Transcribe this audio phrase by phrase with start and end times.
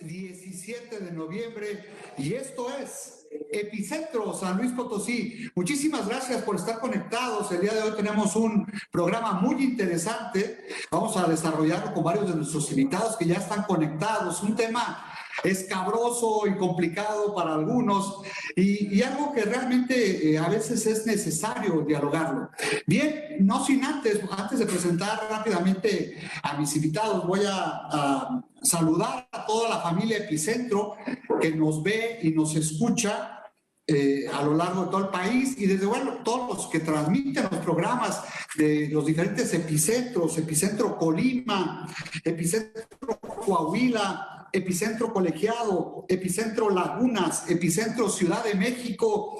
[0.00, 1.84] 17 de noviembre
[2.18, 5.50] y esto es Epicentro San Luis Potosí.
[5.54, 7.50] Muchísimas gracias por estar conectados.
[7.52, 10.66] El día de hoy tenemos un programa muy interesante.
[10.90, 14.42] Vamos a desarrollarlo con varios de nuestros invitados que ya están conectados.
[14.42, 15.05] Un tema
[15.44, 18.22] escabroso y complicado para algunos
[18.54, 22.50] y, algo que realmente eh, a veces es necesario dialogarlo.
[22.86, 29.46] Bien, no sin antes, antes de presentar rápidamente a mis invitados, voy a, saludar a
[29.46, 30.96] toda la familia Epicentro
[31.40, 33.44] que nos ve y nos escucha
[33.86, 37.46] eh, a lo largo de todo el país y desde luego todos los que transmiten
[37.48, 38.22] los programas
[38.56, 41.86] de los diferentes epicentros, Epicentro Colima,
[42.24, 49.38] Epicentro Coahuila, Epicentro Colegiado, Epicentro Lagunas, Epicentro Ciudad de México,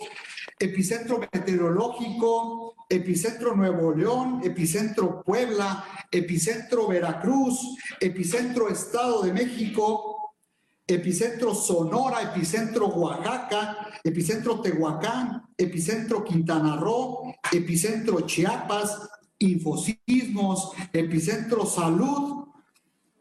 [0.58, 10.34] Epicentro Meteorológico, Epicentro Nuevo León, Epicentro Puebla, Epicentro Veracruz, Epicentro Estado de México,
[10.86, 22.45] Epicentro Sonora, Epicentro Oaxaca, Epicentro Tehuacán, Epicentro Quintana Roo, Epicentro Chiapas, Infosismos, Epicentro Salud,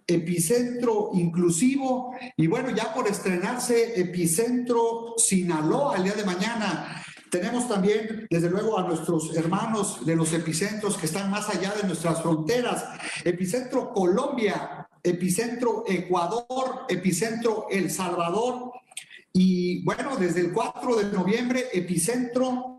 [0.08, 7.04] Epicentro Inclusivo y bueno, ya por estrenarse Epicentro Sinaloa el día de mañana.
[7.32, 11.86] Tenemos también, desde luego, a nuestros hermanos de los epicentros que están más allá de
[11.86, 12.86] nuestras fronteras.
[13.26, 18.72] Epicentro Colombia, Epicentro Ecuador, Epicentro El Salvador.
[19.34, 22.75] Y bueno, desde el 4 de noviembre, Epicentro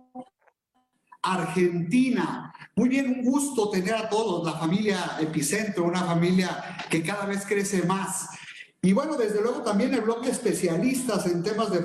[1.34, 2.52] Argentina.
[2.74, 7.44] Muy bien, un gusto tener a todos, la familia Epicentro, una familia que cada vez
[7.46, 8.28] crece más.
[8.82, 11.80] Y bueno, desde luego también el bloque especialistas en temas de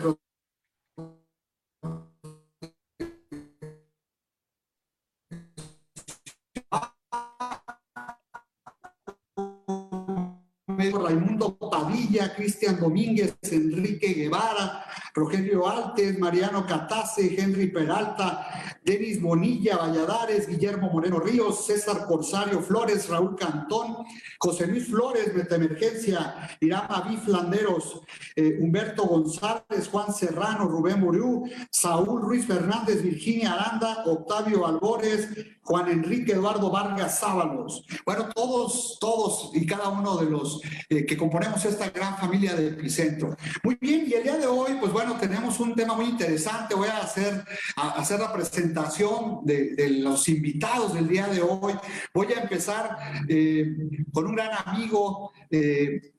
[10.90, 18.48] Raimundo Padilla, Cristian Domínguez, Enrique Guevara, Rogelio Altes, Mariano Catase, Henry Peralta,
[18.84, 23.98] Denis Bonilla, Valladares, Guillermo Moreno Ríos, César Corsario Flores, Raúl Cantón,
[24.40, 28.02] José Luis Flores, Emergencia, Irama Biflanderos,
[28.36, 35.30] eh, Humberto González, Juan Serrano, Rubén Muriú, Saúl Ruiz Fernández, Virginia Aranda, Octavio Albores,
[35.64, 37.86] Juan Enrique Eduardo Vargas Sábalos.
[38.06, 42.70] Bueno, todos, todos y cada uno de los eh, que componemos esta gran familia de
[42.70, 43.36] Epicentro.
[43.64, 46.76] Muy bien, y el día de hoy, pues bueno, tenemos un tema muy interesante.
[46.76, 47.44] Voy a hacer,
[47.76, 51.74] hacer la presentación de, los invitados del día de hoy.
[52.14, 52.98] Voy a empezar
[53.28, 53.76] eh,
[54.12, 55.32] con un gran amigo.
[55.50, 56.14] Eh,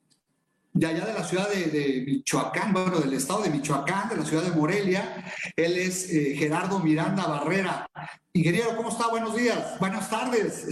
[0.75, 4.41] de allá de la ciudad de, Michoacán, bueno, del estado de Michoacán, de la ciudad
[4.41, 5.23] de Morelia.
[5.55, 7.87] Él es eh, Gerardo Miranda Barrera.
[8.33, 9.07] Ingeniero, ¿cómo está?
[9.07, 10.65] Buenos días, buenas tardes.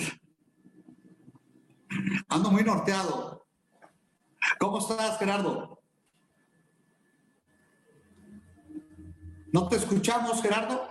[2.30, 3.46] Ando muy norteado.
[4.58, 5.81] ¿Cómo estás, Gerardo?
[9.52, 10.90] ¿No te escuchamos, Gerardo?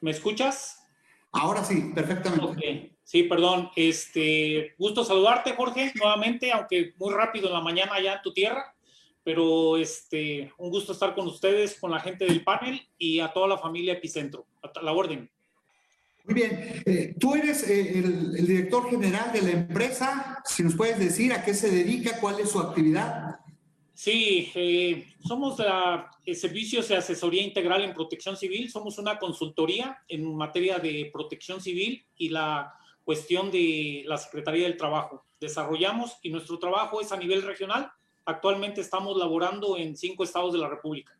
[0.00, 0.78] ¿Me escuchas?
[1.32, 2.96] Ahora sí, perfectamente.
[3.02, 3.70] Sí, perdón.
[3.74, 8.74] Este, gusto saludarte, Jorge, nuevamente, aunque muy rápido en la mañana allá en tu tierra,
[9.24, 13.48] pero este, un gusto estar con ustedes, con la gente del panel y a toda
[13.48, 14.46] la familia Epicentro.
[14.62, 15.28] A la orden.
[16.24, 16.82] Muy bien.
[16.86, 20.40] Eh, tú eres eh, el, el, director general de la empresa.
[20.44, 23.41] Si nos puedes decir a qué se dedica, cuál es su actividad.
[24.02, 28.68] Sí, eh, somos la, eh, Servicios de Asesoría Integral en Protección Civil.
[28.68, 32.74] Somos una consultoría en materia de protección civil y la
[33.04, 35.24] cuestión de la Secretaría del Trabajo.
[35.40, 37.92] Desarrollamos y nuestro trabajo es a nivel regional.
[38.24, 41.16] Actualmente estamos laborando en cinco estados de la República.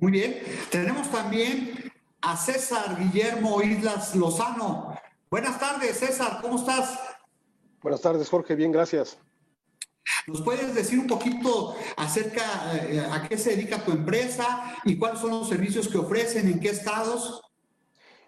[0.00, 0.40] Muy bien.
[0.70, 4.94] Tenemos también a César Guillermo Islas Lozano.
[5.30, 6.98] Buenas tardes, César, ¿cómo estás?
[7.82, 9.18] Buenas tardes, Jorge, bien, gracias.
[10.26, 15.20] ¿Nos puedes decir un poquito acerca eh, a qué se dedica tu empresa y cuáles
[15.20, 17.42] son los servicios que ofrecen, en qué estados?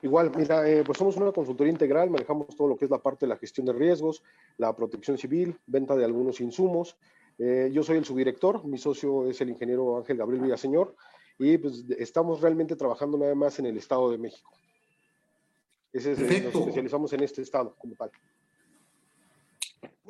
[0.02, 3.26] Igual, mira, eh, pues somos una consultoría integral, manejamos todo lo que es la parte
[3.26, 4.22] de la gestión de riesgos,
[4.56, 6.96] la protección civil, venta de algunos insumos.
[7.38, 10.94] Eh, yo soy el subdirector, mi socio es el ingeniero Ángel Gabriel Villaseñor
[11.38, 14.50] y pues estamos realmente trabajando nada más en el Estado de México.
[15.92, 18.10] Ese es, nos especializamos en este estado como tal.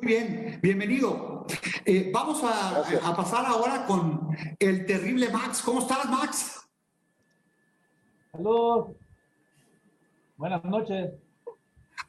[0.01, 1.45] Muy bien, bienvenido.
[1.85, 5.61] Eh, vamos a, a, pasar ahora con el terrible Max.
[5.63, 6.67] ¿Cómo estás, Max?
[8.31, 8.95] Saludos.
[10.37, 11.11] Buenas noches.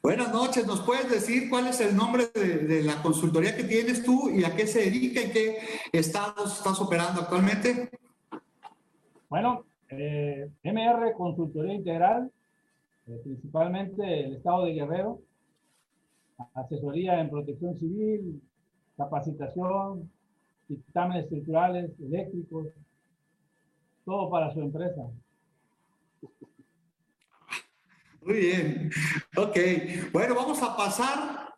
[0.01, 0.65] Buenas noches.
[0.65, 4.55] ¿Nos puedes decir cuál es el nombre de, la consultoría que tienes tú y a
[4.55, 5.57] qué se dedica y qué
[5.91, 7.91] estados estás operando actualmente?
[9.29, 12.31] Bueno, eh, MR Consultoría Integral,
[13.05, 15.21] eh, principalmente el estado de Guerrero.
[16.53, 18.41] Asesoría en protección civil,
[18.97, 20.11] capacitación,
[20.67, 22.67] dictámenes estructurales, eléctricos,
[24.05, 25.01] todo para su empresa.
[28.21, 28.91] Muy bien.
[29.35, 29.57] Ok.
[30.11, 31.53] Bueno, vamos a pasar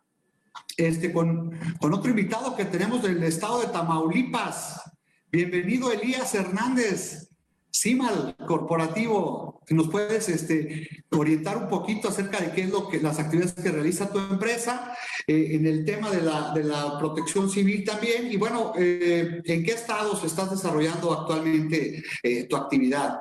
[0.76, 4.82] este, con, con otro invitado que tenemos del estado de Tamaulipas.
[5.30, 7.35] Bienvenido, Elías Hernández.
[7.76, 13.18] CIMAL Corporativo, nos puedes este, orientar un poquito acerca de qué es lo que las
[13.18, 14.96] actividades que realiza tu empresa
[15.26, 20.24] eh, en el tema de la, protección civil también y bueno, eh, ¿en qué estados
[20.24, 23.18] estás desarrollando actualmente eh, tu actividad?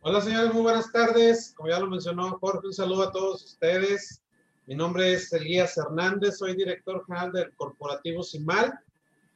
[0.00, 1.54] Hola señores, muy buenas tardes.
[1.56, 4.20] Como ya lo mencionó Jorge, un saludo a todos ustedes.
[4.66, 8.78] Mi nombre es Elías Hernández, soy director general del corporativo CIMAL.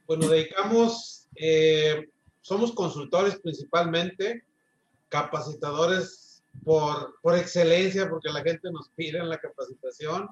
[0.05, 1.27] Pues nos dedicamos
[2.41, 4.43] somos consultores principalmente,
[5.09, 10.29] capacitadores por, por excelencia, porque la gente nos pide en la capacitación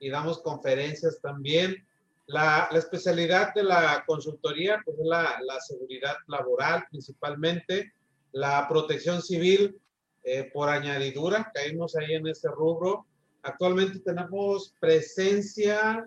[0.00, 1.86] y damos conferencias también.
[2.26, 7.92] La, la especialidad de la consultoría pues, es la, la, seguridad laboral principalmente,
[8.32, 9.80] la protección civil
[10.24, 13.06] eh, por añadidura, caímos ahí en ese rubro.
[13.42, 16.06] Actualmente tenemos presencia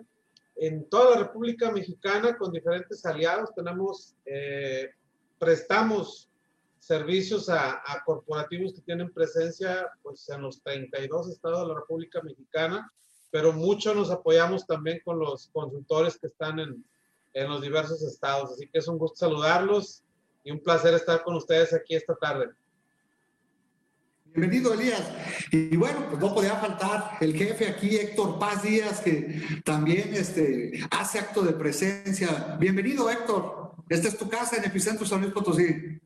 [0.56, 3.54] en toda la República Mexicana con diferentes aliados.
[3.54, 4.88] Tenemos eh,
[5.38, 6.28] prestamos
[6.78, 12.90] servicios a, corporativos que tienen presencia pues, en los 32 estados de la República Mexicana,
[13.30, 16.84] pero mucho nos apoyamos también con los consultores que están en,
[17.34, 18.52] en los diversos estados.
[18.52, 20.02] Así que es un gusto saludarlos
[20.44, 22.50] y un placer estar con ustedes aquí esta tarde.
[24.36, 25.10] Bienvenido, Elías.
[25.50, 30.78] Y bueno, pues no podía faltar el jefe aquí, Héctor Paz Díaz, que también este,
[30.90, 32.54] hace acto de presencia.
[32.60, 33.72] Bienvenido, Héctor.
[33.88, 35.98] Esta es tu casa en Epicentro San Luis Potosí.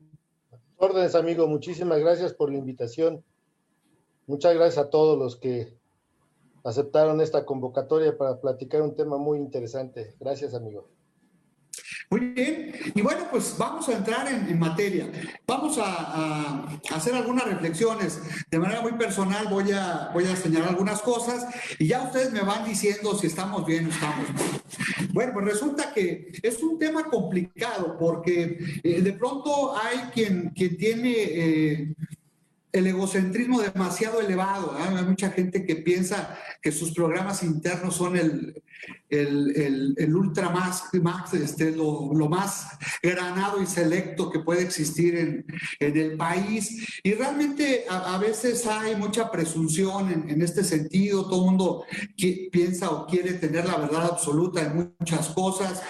[0.77, 1.45] Órdenes, amigo.
[1.45, 3.21] Muchísimas gracias por la invitación.
[4.27, 5.77] Muchas gracias a todos los que
[6.63, 10.15] aceptaron esta convocatoria para platicar un tema muy interesante.
[10.21, 10.87] Gracias, amigo.
[12.09, 15.09] Muy bien, y bueno, pues vamos a entrar en, materia.
[15.47, 18.19] Vamos a, hacer algunas reflexiones.
[18.49, 21.45] De manera muy personal voy a, voy a señalar algunas cosas
[21.79, 24.61] y ya ustedes me van diciendo si estamos bien o estamos mal.
[25.13, 30.77] Bueno, pues resulta que es un tema complicado porque eh, de pronto hay quien, quien
[30.77, 31.11] tiene...
[31.11, 31.95] Eh,
[32.71, 34.75] el egocentrismo demasiado elevado.
[34.77, 38.63] Hay mucha gente que piensa que sus programas internos son el,
[39.09, 40.85] el, el, ultra más,
[41.33, 45.45] este, lo, más granado y selecto que puede existir en,
[45.79, 47.01] en el país.
[47.03, 51.27] Y realmente a, veces hay mucha presunción en, este sentido.
[51.27, 51.85] Todo el mundo
[52.51, 55.81] piensa o quiere tener la verdad absoluta en muchas cosas.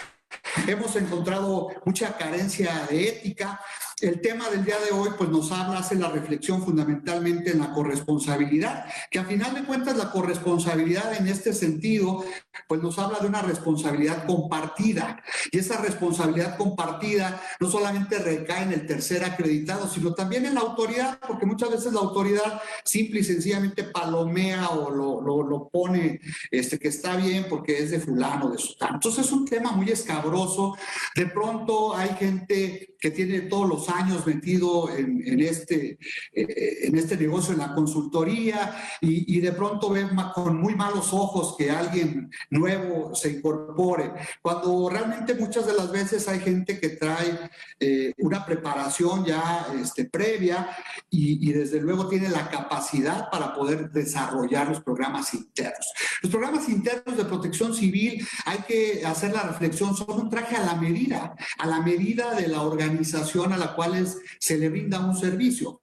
[0.67, 3.59] Hemos encontrado mucha carencia de ética
[4.01, 7.71] el tema del día de hoy pues nos habla, hace la reflexión fundamentalmente en la
[7.71, 12.23] corresponsabilidad, que a final de cuentas la corresponsabilidad en este sentido
[12.67, 15.21] pues nos habla de una responsabilidad compartida
[15.51, 20.61] y esa responsabilidad compartida no solamente recae en el tercer acreditado, sino también en la
[20.61, 26.19] autoridad, porque muchas veces la autoridad simple y sencillamente palomea o lo, pone
[26.49, 28.95] este, que está bien porque es de fulano, de sultano.
[28.95, 30.75] Entonces es un tema muy escabroso.
[31.15, 35.97] De pronto hay gente que tiene todos los años metido en, este,
[36.31, 41.55] eh, en este negocio, en la consultoría, y, de pronto ven con muy malos ojos
[41.57, 47.49] que alguien nuevo se incorpore, cuando realmente muchas de las veces hay gente que trae
[47.79, 50.69] eh, una preparación ya este, previa
[51.09, 55.87] y, y desde luego tiene la capacidad para poder desarrollar los programas internos.
[56.21, 60.63] Los programas internos de protección civil, hay que hacer la reflexión, son un traje a
[60.63, 64.07] la medida, a la medida de la organización a la cual
[64.39, 65.81] se le brinda un servicio.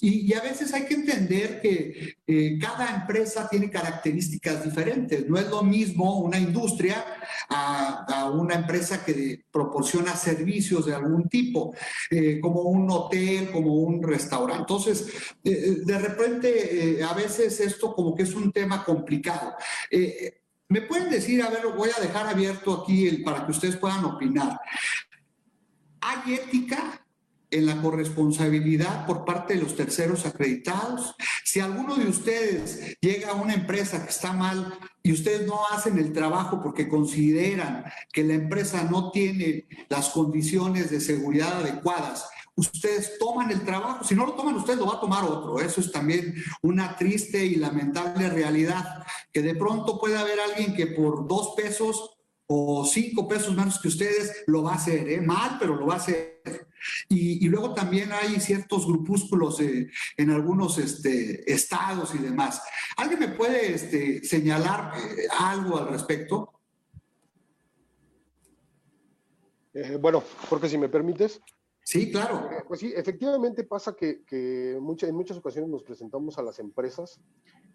[0.00, 5.28] Y, a veces hay que entender que eh, cada empresa tiene características diferentes.
[5.28, 7.04] No es lo mismo una industria
[7.48, 11.74] a, una empresa que proporciona servicios de algún tipo,
[12.10, 14.62] eh, como un hotel, como un restaurante.
[14.62, 15.06] Entonces,
[15.42, 19.54] eh, de repente, a veces esto como que es un tema complicado.
[20.68, 24.58] ¿Me pueden decir, a ver, voy a dejar abierto aquí para que ustedes puedan opinar?
[26.04, 27.04] ¿Hay ética
[27.54, 31.14] en la corresponsabilidad por parte de los terceros acreditados.
[31.44, 35.98] Si alguno de ustedes llega a una empresa que está mal y ustedes no hacen
[35.98, 43.18] el trabajo porque consideran que la empresa no tiene las condiciones de seguridad adecuadas, ustedes
[43.20, 44.02] toman el trabajo.
[44.04, 45.60] Si no lo toman ustedes, lo va a tomar otro.
[45.60, 50.88] Eso es también una triste y lamentable realidad, que de pronto puede haber alguien que
[50.88, 52.13] por dos pesos
[52.46, 55.20] o cinco pesos menos que ustedes, lo va a hacer, ¿eh?
[55.20, 56.42] mal, pero lo va a hacer.
[57.08, 62.62] Y, luego también hay ciertos grupúsculos eh, en algunos este, estados y demás.
[62.96, 66.50] ¿Alguien me puede este, señalar eh, algo al respecto?
[69.98, 71.40] Bueno, porque si me permites.
[71.84, 72.48] Sí, claro.
[72.66, 74.82] pues sí, efectivamente pasa que, que en
[75.14, 77.20] muchas ocasiones nos presentamos a las empresas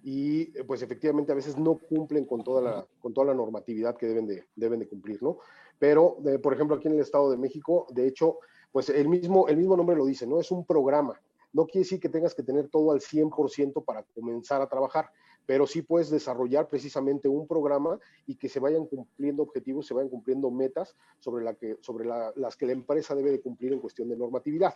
[0.01, 4.07] y pues efectivamente a veces no cumplen con toda la, con toda la normatividad que
[4.07, 5.37] deben de, deben de cumplir, ¿no?
[5.77, 8.39] Pero, por ejemplo, aquí en el Estado de México, de hecho,
[8.71, 10.39] pues el mismo, el mismo nombre lo dice, ¿no?
[10.39, 11.21] Es un programa.
[11.53, 15.09] No quiere decir que tengas que tener todo al 100% para comenzar a trabajar,
[15.49, 20.11] pero sí puedes desarrollar precisamente un programa y que se vayan cumpliendo objetivos, se vayan
[20.11, 24.75] cumpliendo metas sobre, las que la empresa debe de cumplir en cuestión de normatividad.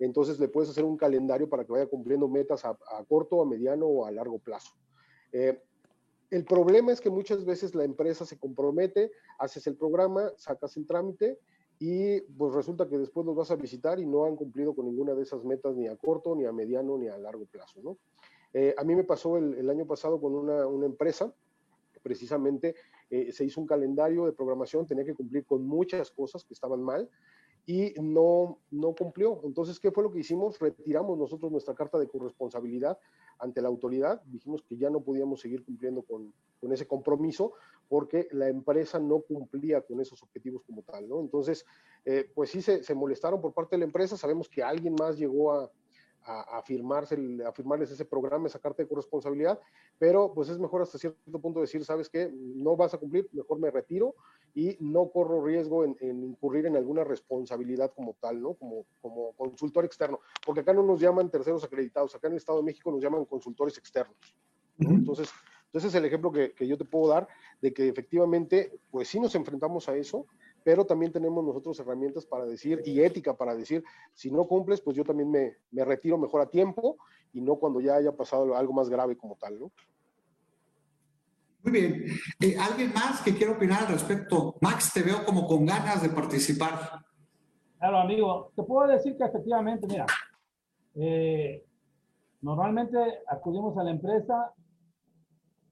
[0.00, 2.76] Entonces le puedes hacer un calendario para que vaya cumpliendo metas a,
[3.08, 4.72] corto, a mediano o a largo plazo.
[5.30, 5.62] Eh,
[6.32, 10.88] el problema es que muchas veces la empresa se compromete, haces el programa, sacas el
[10.88, 11.38] trámite
[11.78, 15.14] y pues resulta que después los vas a visitar y no han cumplido con ninguna
[15.14, 17.96] de esas metas ni a corto, ni a mediano, ni a largo plazo, ¿no?
[18.52, 21.32] Eh, a mí me pasó el, año pasado con una, empresa,
[22.02, 22.74] precisamente
[23.10, 26.82] eh, se hizo un calendario de programación, tenía que cumplir con muchas cosas que estaban
[26.82, 27.08] mal
[27.66, 29.40] y no, no cumplió.
[29.44, 30.58] Entonces, ¿qué fue lo que hicimos?
[30.58, 32.98] Retiramos nosotros nuestra carta de corresponsabilidad
[33.38, 36.32] ante la autoridad, dijimos que ya no podíamos seguir cumpliendo con,
[36.72, 37.54] ese compromiso
[37.88, 41.08] porque la empresa no cumplía con esos objetivos como tal.
[41.10, 41.64] Entonces,
[42.04, 45.52] eh, pues sí se, molestaron por parte de la empresa, sabemos que alguien más llegó
[45.52, 45.70] a,
[46.24, 49.58] a, firmarse, a firmarles ese programa, esa carta de corresponsabilidad,
[49.98, 53.58] pero pues es mejor hasta cierto punto decir, sabes qué, no vas a cumplir, mejor
[53.58, 54.14] me retiro
[54.54, 58.54] y no corro riesgo en, incurrir en alguna responsabilidad como tal, ¿no?
[58.54, 62.58] Como, como consultor externo, porque acá no nos llaman terceros acreditados, acá en el Estado
[62.58, 64.36] de México nos llaman consultores externos,
[64.78, 65.30] Entonces,
[65.66, 67.28] entonces es el ejemplo que, que yo te puedo dar
[67.60, 70.26] de que efectivamente, pues sí nos enfrentamos a eso,
[70.64, 73.82] pero también tenemos nosotros herramientas para decir y ética para decir,
[74.14, 76.96] si no cumples, pues yo también me, me retiro mejor a tiempo
[77.32, 79.72] y no cuando ya haya pasado algo más grave como tal, ¿no?
[81.62, 82.04] Muy bien.
[82.40, 84.56] Eh, ¿Alguien más que quiera opinar al respecto?
[84.60, 87.04] Max, te veo como con ganas de participar.
[87.78, 88.52] Claro, amigo.
[88.56, 90.06] Te puedo decir que efectivamente, mira,
[90.94, 91.62] eh,
[92.40, 92.98] normalmente
[93.28, 94.52] acudimos a la empresa,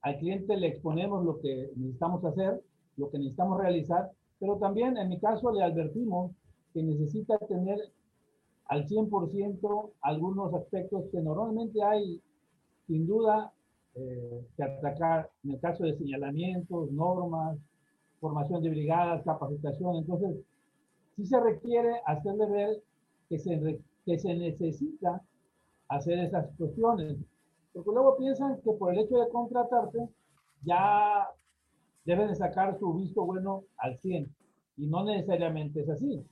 [0.02, 2.62] al cliente le exponemos lo que necesitamos hacer,
[2.96, 6.32] lo que necesitamos realizar, pero también en mi caso le advertimos
[6.72, 7.78] que necesita tener
[8.66, 12.20] al 100% algunos aspectos que normalmente hay,
[12.86, 13.52] sin duda,
[13.94, 17.58] eh, que atacar en el caso de señalamientos, normas,
[18.20, 19.96] formación de brigadas, capacitación.
[19.96, 20.36] Entonces,
[21.16, 22.82] sí se requiere hacerle ver
[23.28, 25.22] que se, que se necesita
[25.88, 27.16] hacer esas cuestiones.
[27.72, 30.08] Porque luego piensan que por el hecho de contratarte,
[30.62, 31.28] ya
[32.08, 34.34] deben de sacar su visto bueno al 100.
[34.78, 36.24] Y no necesariamente es así.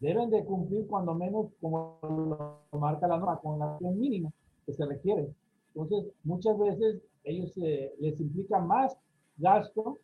[0.00, 4.32] Deben de cumplir cuando menos como lo marca la norma, con la acción mínima
[4.66, 5.32] que se requiere.
[5.72, 8.96] Entonces, muchas veces ellos les implica más
[9.36, 9.98] gasto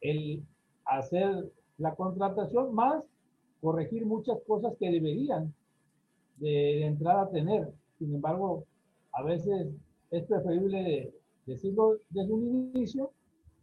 [0.00, 0.42] el
[0.86, 3.04] hacer la contratación, más
[3.60, 5.52] corregir muchas cosas que deberían
[6.38, 7.70] de, de entrada tener.
[7.98, 8.64] Sin embargo,
[9.12, 9.68] a veces
[10.10, 11.12] es preferible
[11.44, 13.10] decirlo desde un inicio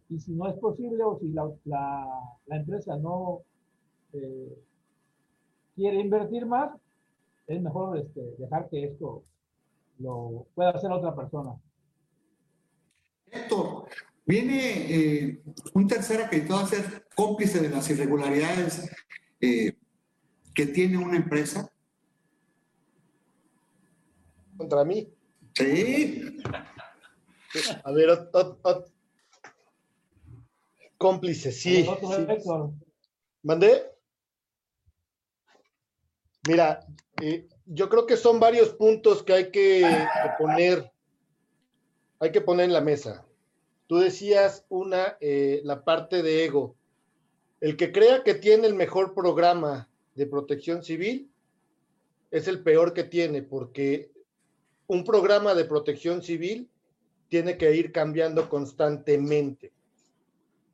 [0.09, 3.41] y si no es posible o si la, la, empresa no
[4.13, 4.57] eh,
[5.75, 6.71] quiere invertir más,
[7.47, 9.23] es mejor este, dejar que esto
[9.99, 11.55] lo pueda hacer otra persona.
[13.31, 13.87] Héctor,
[14.25, 15.43] viene eh,
[15.73, 18.89] un tercer acreditado a ser cómplice de las irregularidades
[19.41, 19.75] eh,
[20.53, 21.69] que tiene una empresa.
[24.57, 25.09] ¿Contra mí?
[25.53, 26.37] Sí.
[27.83, 28.29] A ver,
[31.05, 31.85] Cómplice, sí.
[33.43, 33.91] ¿Mandé?
[36.47, 36.83] Mira,
[37.21, 39.87] eh, yo creo que son varios puntos que hay que,
[40.39, 40.91] poner,
[42.19, 43.23] hay que poner en la mesa.
[43.85, 46.75] Tú decías una, eh, la parte de ego.
[47.61, 51.29] El que crea que tiene el mejor programa de protección civil
[52.31, 54.09] es el peor que tiene, porque
[54.87, 56.67] un programa de protección civil
[57.27, 59.71] tiene que ir cambiando constantemente.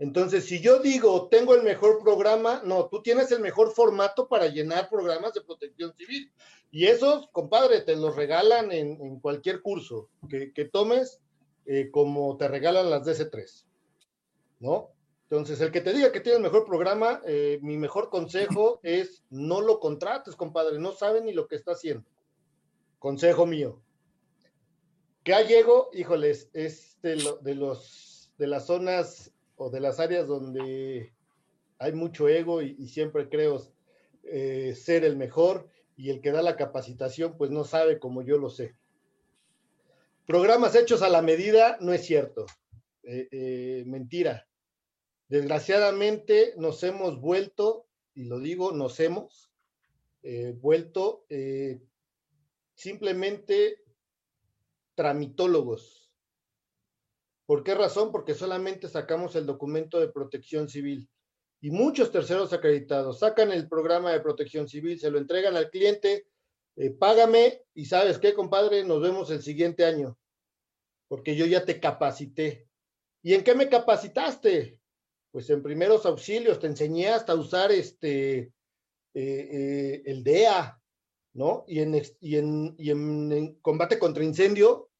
[0.02, 4.48] Entonces, si yo digo, tengo el mejor programa, no, tú tienes el mejor formato para
[4.48, 6.34] llenar programas de protección civil.
[6.72, 11.22] Y esos, compadre, te los regalan en, cualquier curso que, tomes,
[11.68, 13.64] eh, como te regalan las DC3.
[14.60, 14.90] ¿No?
[15.30, 19.24] Entonces, el que te diga que tiene el mejor programa, eh, mi mejor consejo es
[19.30, 22.10] no lo contrates, compadre, no sabe ni lo que está haciendo.
[22.98, 23.80] Consejo mío.
[25.24, 25.92] ¿Qué llego?
[25.94, 27.18] Híjoles, es de,
[27.54, 29.32] los, de las zonas
[29.62, 31.14] o de las áreas donde
[31.78, 33.62] hay mucho ego y, siempre creo
[34.24, 38.40] eh, ser el mejor y el que da la capacitación pues no sabe como yo
[38.40, 38.76] lo sé.
[40.26, 42.48] Programas hechos a la medida no es cierto,
[43.04, 44.48] eh, eh, mentira.
[45.28, 49.52] Desgraciadamente nos hemos vuelto, y lo digo, nos hemos
[50.60, 51.26] vuelto
[52.76, 53.84] simplemente
[54.96, 56.01] tramitólogos.
[57.52, 58.14] ¿Por qué razón?
[58.14, 61.10] Porque solamente sacamos el documento de protección civil
[61.60, 66.28] y muchos terceros acreditados sacan el programa de protección civil, se lo entregan al cliente,
[66.78, 70.18] eh, págame y sabes qué, compadre, nos vemos el siguiente año,
[71.10, 72.70] porque yo ya te capacité.
[73.22, 74.80] ¿Y en qué me capacitaste?
[75.30, 78.54] Pues en primeros auxilios, te enseñé hasta usar este, eh,
[79.14, 80.82] eh, el DEA,
[81.34, 81.66] ¿no?
[81.68, 84.91] Y, en, combate contra incendio,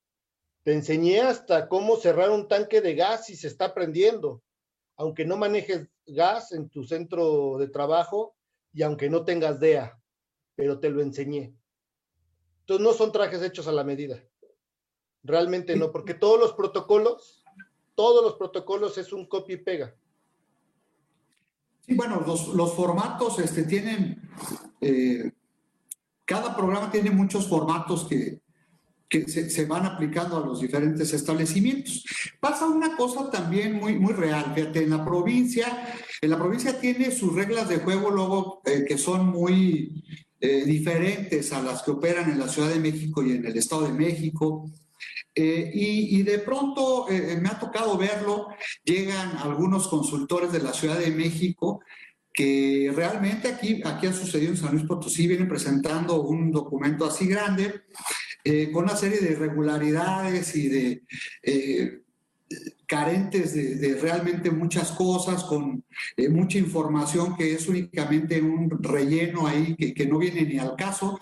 [0.64, 4.42] te enseñé hasta cómo cerrar un tanque de gas y se está prendiendo
[5.02, 8.36] aunque no manejes gas en tu centro de trabajo
[8.72, 10.00] y aunque no tengas DEA,
[10.56, 11.56] pero te lo enseñé.
[12.60, 14.24] Entonces no son trajes hechos a la medida.
[15.24, 17.44] Realmente no, porque todos los protocolos,
[17.96, 19.96] todos los protocolos es un copy y pega.
[21.84, 24.22] Sí, bueno, los, formatos este, tienen,
[24.82, 25.32] eh,
[26.26, 28.40] cada programa tiene muchos formatos que,
[29.12, 32.06] que se, van aplicando a los diferentes establecimientos.
[32.40, 35.68] Pasa una cosa también muy, muy real, fíjate, en la provincia,
[36.22, 40.02] en la provincia tiene sus reglas de juego luego eh, que son muy
[40.40, 43.82] eh, diferentes a las que operan en la Ciudad de México y en el Estado
[43.82, 44.72] de México.
[45.36, 48.48] Eh, y, y, de pronto me ha tocado verlo,
[48.84, 51.82] llegan algunos consultores de la Ciudad de México
[52.34, 57.28] que realmente aquí, aquí ha sucedido en San Luis Potosí, vienen presentando un documento así
[57.28, 57.84] grande
[58.44, 61.04] eh, con una serie de irregularidades y de
[61.44, 62.02] eh,
[62.88, 65.84] carentes de, realmente muchas cosas, con
[66.18, 70.76] eh, mucha información que es únicamente un relleno ahí que, que no viene ni al
[70.76, 71.20] caso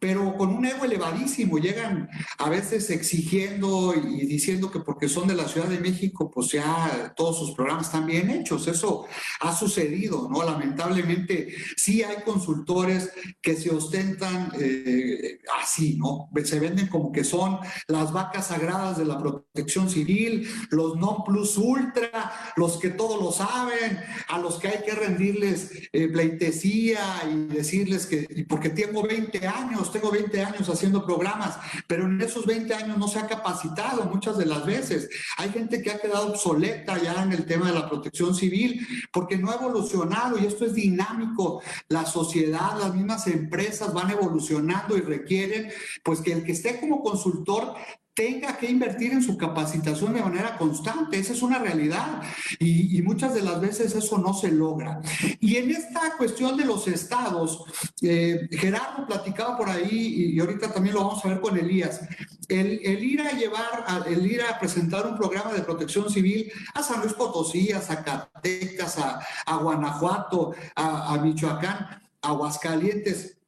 [0.00, 1.58] pero con un ego elevadísimo.
[1.58, 6.48] Llegan a veces exigiendo y diciendo que porque son de la Ciudad de México, pues
[6.52, 8.66] ya todos sus programas están bien hechos.
[8.66, 9.04] Eso
[9.40, 10.42] ha sucedido, ¿no?
[10.42, 13.10] Lamentablemente sí hay consultores
[13.42, 16.30] que se ostentan eh, así, ¿no?
[16.44, 21.58] Se venden como que son las vacas sagradas de la protección civil, los non plus
[21.58, 27.54] ultra, los que todo lo saben, a los que hay que rendirles eh, pleitesía y
[27.54, 32.74] decirles que, porque tengo 20 años, tengo 20 años haciendo programas, pero en esos 20
[32.74, 35.08] años no se ha capacitado muchas de las veces.
[35.36, 39.38] Hay gente que ha quedado obsoleta ya en el tema de la protección civil porque
[39.38, 41.62] no ha evolucionado y esto es dinámico.
[41.88, 45.70] La sociedad, las mismas empresas van evolucionando y requieren
[46.02, 47.74] pues que el que esté como consultor
[48.14, 51.18] tenga que invertir en su capacitación de manera constante.
[51.18, 52.22] Esa es una realidad
[52.58, 55.00] y, muchas de las veces eso no se logra.
[55.40, 57.64] Y en esta cuestión de los estados,
[58.02, 62.02] eh, Gerardo platicaba por ahí y ahorita también lo vamos a ver con Elías.
[62.48, 67.00] El, ir a llevar, el ir a presentar un programa de protección civil a San
[67.00, 73.39] Luis Potosí, a Zacatecas, a, Guanajuato, a, a Michoacán, a Aguascalientes,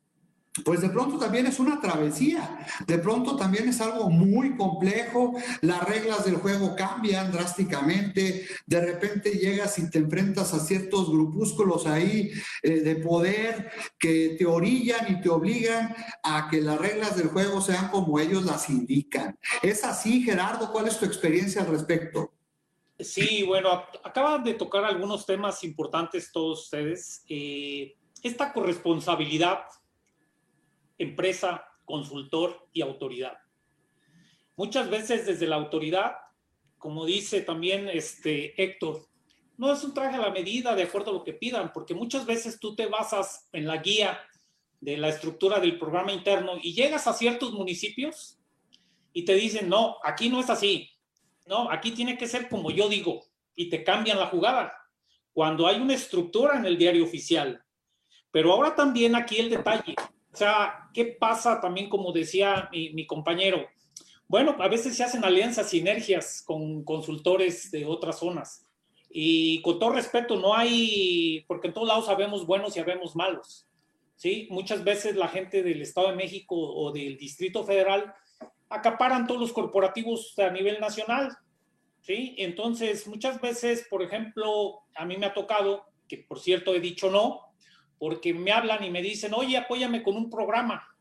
[0.64, 5.82] pues de pronto también es una travesía, de pronto también es algo muy complejo, las
[5.88, 12.30] reglas del juego cambian drásticamente, de repente llegas y te enfrentas a ciertos grupúsculos ahí
[12.62, 17.62] eh, de poder que te orillan y te obligan a que las reglas del juego
[17.62, 19.38] sean como ellos las indican.
[19.62, 20.70] ¿Es así, Gerardo?
[20.70, 22.30] ¿Cuál es tu experiencia al respecto?
[22.98, 27.24] Sí, bueno, acaban de tocar algunos temas importantes todos ustedes.
[27.28, 29.62] Eh, esta corresponsabilidad
[31.02, 33.38] empresa, consultor y autoridad.
[34.56, 36.16] Muchas veces desde la autoridad,
[36.78, 39.06] como dice también este Héctor,
[39.56, 42.26] no es un traje a la medida de acuerdo a lo que pidan, porque muchas
[42.26, 44.18] veces tú te basas en la guía
[44.80, 48.38] de la estructura del programa interno y llegas a ciertos municipios
[49.12, 50.90] y te dicen, no, aquí no es así,
[51.46, 54.72] no, aquí tiene que ser como yo digo y te cambian la jugada
[55.32, 57.62] cuando hay una estructura en el diario oficial.
[58.30, 59.94] Pero ahora también aquí el detalle,
[60.32, 63.66] o sea, ¿qué pasa también, como decía mi, compañero?
[64.26, 68.66] Bueno, a veces se hacen alianzas, sinergias con consultores de otras zonas.
[69.10, 73.68] Y con todo respeto, no hay, porque en todos lados sabemos buenos y sabemos malos.
[74.16, 74.48] ¿sí?
[74.50, 78.14] Muchas veces la gente del Estado de México o del Distrito Federal
[78.70, 81.36] acaparan todos los corporativos a nivel nacional.
[82.00, 82.34] ¿sí?
[82.38, 87.10] Entonces, muchas veces, por ejemplo, a mí me ha tocado, que por cierto he dicho
[87.10, 87.51] no,
[88.02, 90.92] porque me hablan y me dicen, oye, apóyame con un programa.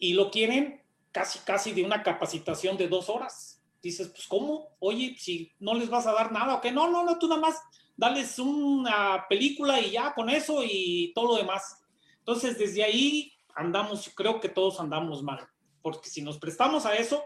[0.00, 3.62] Y lo quieren casi, casi de una capacitación de dos horas.
[3.80, 4.66] Dices, pues ¿cómo?
[4.80, 7.62] Oye, si no les vas a dar nada o no, no, no, tú nada más
[7.96, 11.84] dales una película y ya con eso y todo lo demás.
[12.18, 15.46] Entonces, desde ahí andamos, creo que todos andamos mal,
[15.82, 17.22] porque si nos prestamos a eso,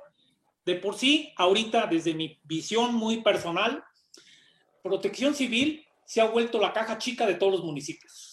[0.66, 3.82] de por sí, ahorita desde mi visión muy personal,
[4.82, 8.31] protección civil se ha vuelto la caja chica de todos los municipios.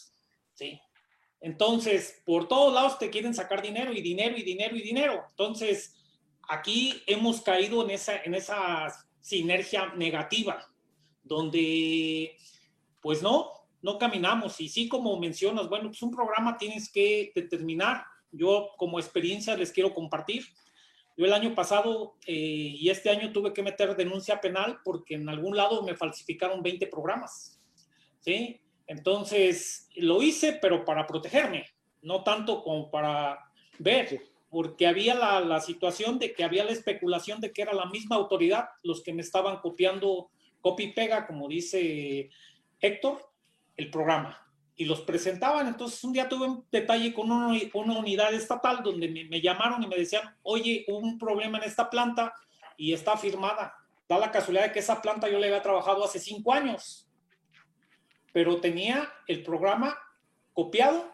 [1.42, 5.26] Entonces, por todos lados te quieren sacar dinero y dinero y dinero y dinero.
[5.30, 5.96] Entonces,
[6.48, 8.88] aquí hemos caído en esa, en esa
[9.22, 10.68] sinergia negativa,
[11.24, 12.36] donde,
[13.02, 14.60] pues no, no caminamos.
[14.60, 18.04] Y sí, como mencionas, bueno, pues un programa tienes que determinar.
[18.32, 20.46] Yo como experiencia les quiero compartir.
[21.16, 25.28] Yo el año pasado eh, y este año tuve que meter denuncia penal porque en
[25.28, 27.60] algún lado me falsificaron 20 programas.
[28.20, 28.62] ¿Sí?
[28.90, 31.68] Entonces, lo hice, pero para protegerme,
[32.02, 37.40] no tanto como para ver, porque había la, la, situación de que había la especulación
[37.40, 41.48] de que era la misma autoridad los que me estaban copiando, copy y pega, como
[41.48, 42.32] dice
[42.82, 43.30] Héctor,
[43.78, 44.44] el programa.
[44.76, 45.68] Y los presentaban.
[45.68, 49.84] Entonces, un día tuve un detalle con una, una unidad estatal donde me, me llamaron
[49.84, 52.34] y me decían, oye, hubo un problema en esta planta
[52.76, 53.76] y está firmada.
[54.08, 57.06] Da la casualidad de que esa planta yo le había trabajado hace cinco años
[58.34, 59.98] pero tenía el programa
[60.54, 61.12] copiado,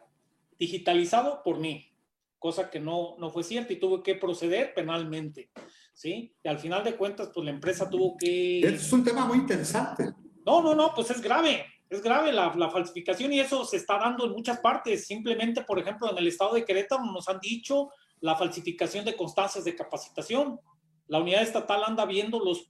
[0.57, 1.91] digitalizado por mí,
[2.39, 5.51] cosa que no, no fue cierta y tuve que proceder penalmente,
[5.93, 6.35] ¿sí?
[6.43, 8.59] Y al final de cuentas, pues la empresa tuvo que...
[8.59, 10.13] Es un tema muy interesante.
[10.45, 13.97] No, no, no, pues es grave, es grave la, la falsificación y eso se está
[13.97, 15.07] dando en muchas partes.
[15.07, 17.89] Simplemente, por ejemplo, en el estado de Querétaro nos han dicho
[18.21, 20.59] la falsificación de constancias de capacitación
[21.07, 22.67] la unidad estatal anda viendo los,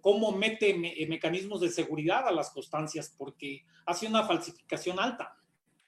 [0.00, 5.36] cómo mete me, mecanismos de seguridad a las constancias porque hace una falsificación alta.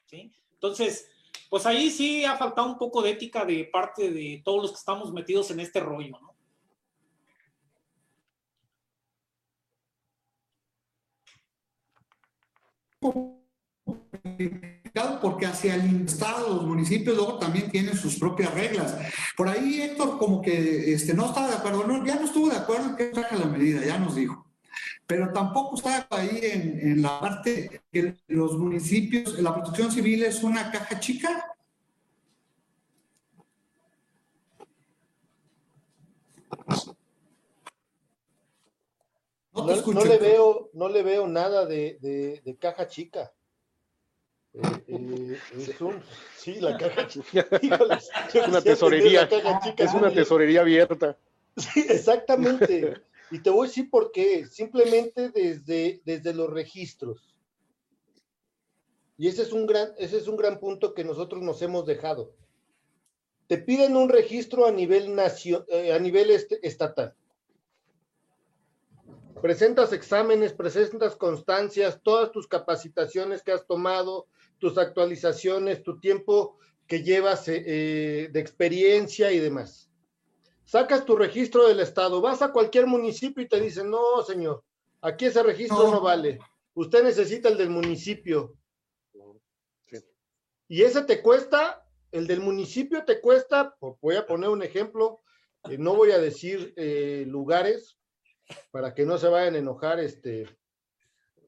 [0.06, 0.32] ¿sí?
[0.54, 1.08] Entonces,
[1.48, 4.78] pues ahí sí ha faltado un poco de ética de parte de todos los que
[4.78, 6.18] estamos metidos en este rollo.
[6.20, 6.30] ¿no?
[15.20, 18.96] Porque hacia el Estado, los municipios luego también tienen sus propias reglas.
[19.36, 22.56] Por ahí Héctor como que este, no estaba de acuerdo, no, ya no estuvo de
[22.56, 24.46] acuerdo en que saca la medida, ya nos dijo.
[25.06, 30.42] Pero tampoco está ahí en, en la parte que los municipios, la protección civil es
[30.42, 31.46] una caja chica.
[39.52, 43.32] No, no, no, le veo, no le veo nada de, de, de caja chica.
[44.52, 45.38] Eh, eh,
[46.36, 47.46] sí, la caja chica.
[47.62, 49.28] Híjoles, es una tesorería.
[49.28, 51.16] Chica, es una tesorería abierta.
[51.56, 52.94] Sí, exactamente.
[53.32, 54.44] Y te voy a decir por qué.
[54.46, 57.36] Simplemente desde, desde los registros.
[59.16, 62.34] Y ese es, un gran, ese es un gran punto que nosotros nos hemos dejado.
[63.46, 67.14] Te piden un registro a nivel, nacio, eh, a nivel este, estatal.
[69.40, 74.26] Presentas exámenes, presentas constancias, todas tus capacitaciones que has tomado,
[74.60, 79.90] tus actualizaciones, tu tiempo que llevas eh, de experiencia y demás.
[80.64, 84.62] Sacas tu registro del estado, vas a cualquier municipio y te dicen, no, señor,
[85.00, 86.38] aquí ese registro no, no vale.
[86.74, 88.56] Usted necesita el del municipio.
[89.86, 89.98] Sí.
[90.68, 95.20] Y ese te cuesta, el del municipio te cuesta, voy a poner un ejemplo,
[95.68, 97.98] eh, no voy a decir eh, lugares
[98.70, 100.46] para que no se vayan a enojar este,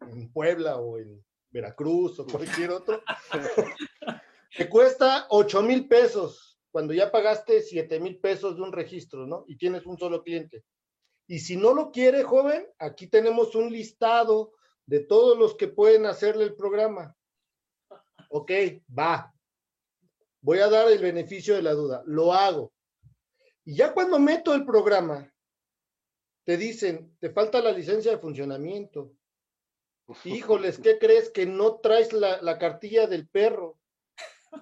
[0.00, 3.02] en Puebla o en Veracruz o cualquier otro,
[4.56, 9.44] te cuesta 8 mil pesos cuando ya pagaste 7 mil pesos de un registro, ¿no?
[9.46, 10.64] Y tienes un solo cliente.
[11.26, 14.54] Y si no lo quiere, joven, aquí tenemos un listado
[14.86, 17.14] de todos los que pueden hacerle el programa.
[18.30, 18.50] Ok,
[18.98, 19.32] va.
[20.40, 22.02] Voy a dar el beneficio de la duda.
[22.06, 22.72] Lo hago.
[23.64, 25.32] Y ya cuando meto el programa,
[26.44, 29.12] te dicen, te falta la licencia de funcionamiento,
[30.24, 33.78] Híjoles, ¿qué crees que no traes la, la, cartilla del perro?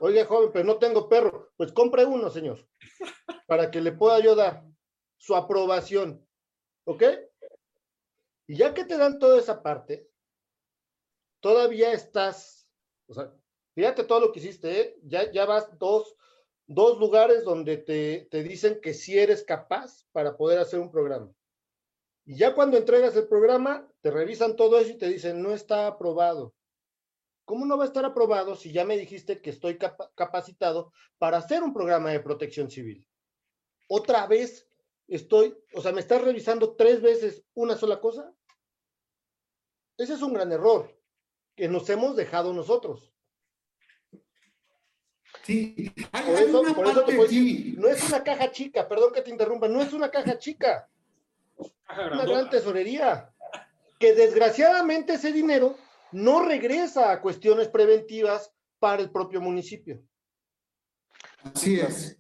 [0.00, 1.50] Oiga, joven, pero no tengo perro.
[1.57, 2.66] Pues compre uno, señor,
[3.46, 4.64] para que le pueda yo dar
[5.16, 6.26] su aprobación.
[6.85, 7.03] ¿Ok?
[8.46, 10.11] Y ya que te dan toda esa parte,
[11.40, 12.68] todavía estás,
[13.07, 13.33] o sea,
[13.74, 14.98] fíjate todo lo que hiciste, ¿eh?
[15.03, 16.16] ya, ya vas dos,
[16.66, 21.33] dos lugares donde te, te dicen que sí eres capaz para poder hacer un programa.
[22.31, 25.88] Y ya cuando entregas el programa, te revisan todo eso y te dicen, no está
[25.88, 26.55] aprobado.
[27.45, 31.38] ¿Cómo no va a estar aprobado si ya me dijiste que estoy capa capacitado para
[31.38, 33.05] hacer un programa de protección civil?
[33.88, 34.69] Otra vez
[35.09, 38.33] estoy, o sea, me estás revisando tres veces una sola cosa.
[39.99, 40.97] Ese es un gran error
[41.57, 43.12] que nos hemos dejado nosotros.
[45.43, 49.12] Sí, hay, por eso, por eso te puedo decir, no es una caja chica, perdón
[49.12, 50.88] que te interrumpa, no es una caja chica
[51.96, 53.31] una gran tesorería,
[53.98, 55.76] que desgraciadamente ese dinero
[56.12, 60.00] no regresa a cuestiones preventivas para el propio municipio.
[61.42, 62.16] Así es.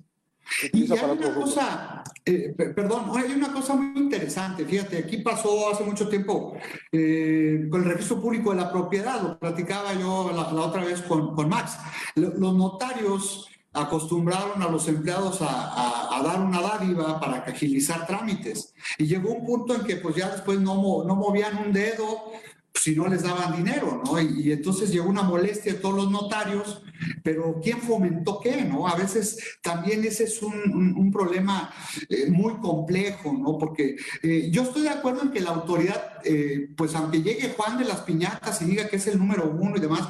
[0.72, 5.84] Y hay una cosa, eh, perdón, hay una cosa muy interesante, fíjate, aquí pasó hace
[5.84, 6.56] mucho tiempo
[6.90, 11.36] eh, con el registro público de la propiedad, lo platicaba yo la, otra vez con,
[11.36, 11.78] con Max,
[12.16, 18.74] los notarios acostumbraron a los empleados a, dar una dádiva para agilizar trámites.
[18.98, 22.30] Y llegó un punto en que pues ya después no, no movían un dedo
[22.74, 24.20] si no les daban dinero, ¿no?
[24.20, 26.82] Y, entonces llegó una molestia a todos los notarios,
[27.22, 28.86] pero ¿quién fomentó qué, no?
[28.86, 31.72] A veces también ese es un, problema
[32.08, 33.58] eh, muy complejo, ¿no?
[33.58, 37.78] Porque eh, yo estoy de acuerdo en que la autoridad, eh, pues aunque llegue Juan
[37.78, 40.08] de las Piñatas y diga que es el número uno y demás,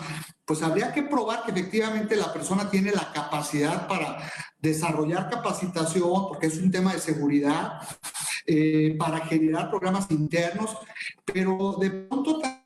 [0.50, 4.18] pues habría que probar que efectivamente la persona tiene la capacidad para
[4.60, 7.74] desarrollar capacitación, porque es un tema de seguridad,
[8.46, 10.76] eh, para generar programas internos,
[11.24, 12.59] pero de pronto también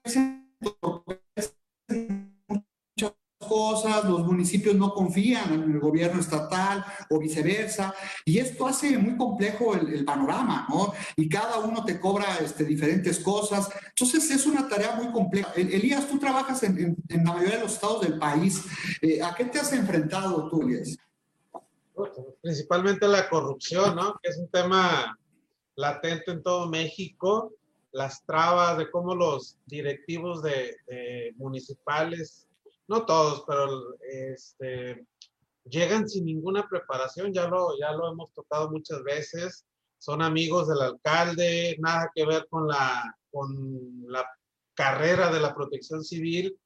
[3.54, 9.16] cosas, los municipios no confían en el gobierno estatal o viceversa, y esto hace muy
[9.16, 10.92] complejo el, panorama, ¿no?
[11.14, 15.52] Y cada uno te cobra este, diferentes cosas, entonces es una tarea muy compleja.
[15.54, 18.64] Elías, tú trabajas en, la mayoría de los estados del país,
[19.00, 20.96] eh, ¿a qué te has enfrentado tú, Elías?
[22.42, 24.18] Principalmente la corrupción, ¿no?
[24.20, 25.16] Que es un tema
[25.76, 27.52] latente en todo México,
[27.92, 32.43] las trabas de cómo los directivos de, de municipales
[32.88, 35.06] no todos, pero este,
[35.64, 39.64] llegan sin ninguna preparación, ya lo, ya lo hemos tocado muchas veces,
[39.98, 44.28] son amigos del alcalde, nada que ver con la, con la
[44.74, 46.58] carrera de la protección civil,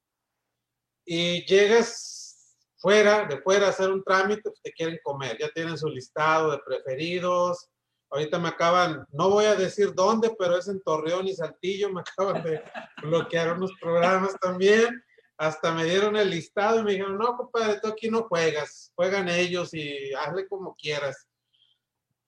[1.05, 5.79] y llegas fuera, de fuera a hacer un trámite, pues te quieren comer, ya tienen
[5.79, 7.69] su listado de preferidos,
[8.11, 12.01] ahorita me acaban, no voy a decir dónde, pero es en Torreón y Saltillo, me
[12.01, 12.63] acaban de
[13.03, 15.03] bloquear unos programas también,
[15.39, 19.29] hasta me dieron el listado y me dijeron, no, compadre, tú aquí no juegas, juegan
[19.29, 21.29] ellos y hazle como quieras.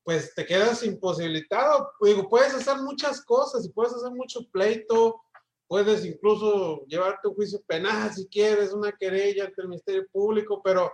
[0.05, 1.93] Pues te quedas imposibilitado.
[2.01, 5.21] Digo, puedes hacer muchas cosas y puedes hacer mucho pleito,
[5.67, 10.93] puedes incluso llevarte un juicio penal si quieres, una querella ante el Ministerio Público, pero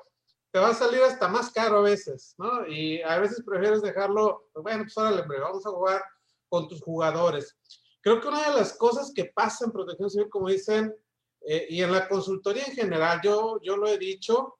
[0.50, 2.66] te va a salir hasta más caro a veces, ¿no?
[2.66, 6.02] Y a veces prefieres dejarlo, pues bueno, pues órale, vamos a jugar
[6.48, 7.54] con tus jugadores.
[8.00, 10.94] Creo que una de las cosas que pasa en protección civil, como dicen,
[11.48, 14.58] eh, y en la consultoría en general, yo, yo lo he dicho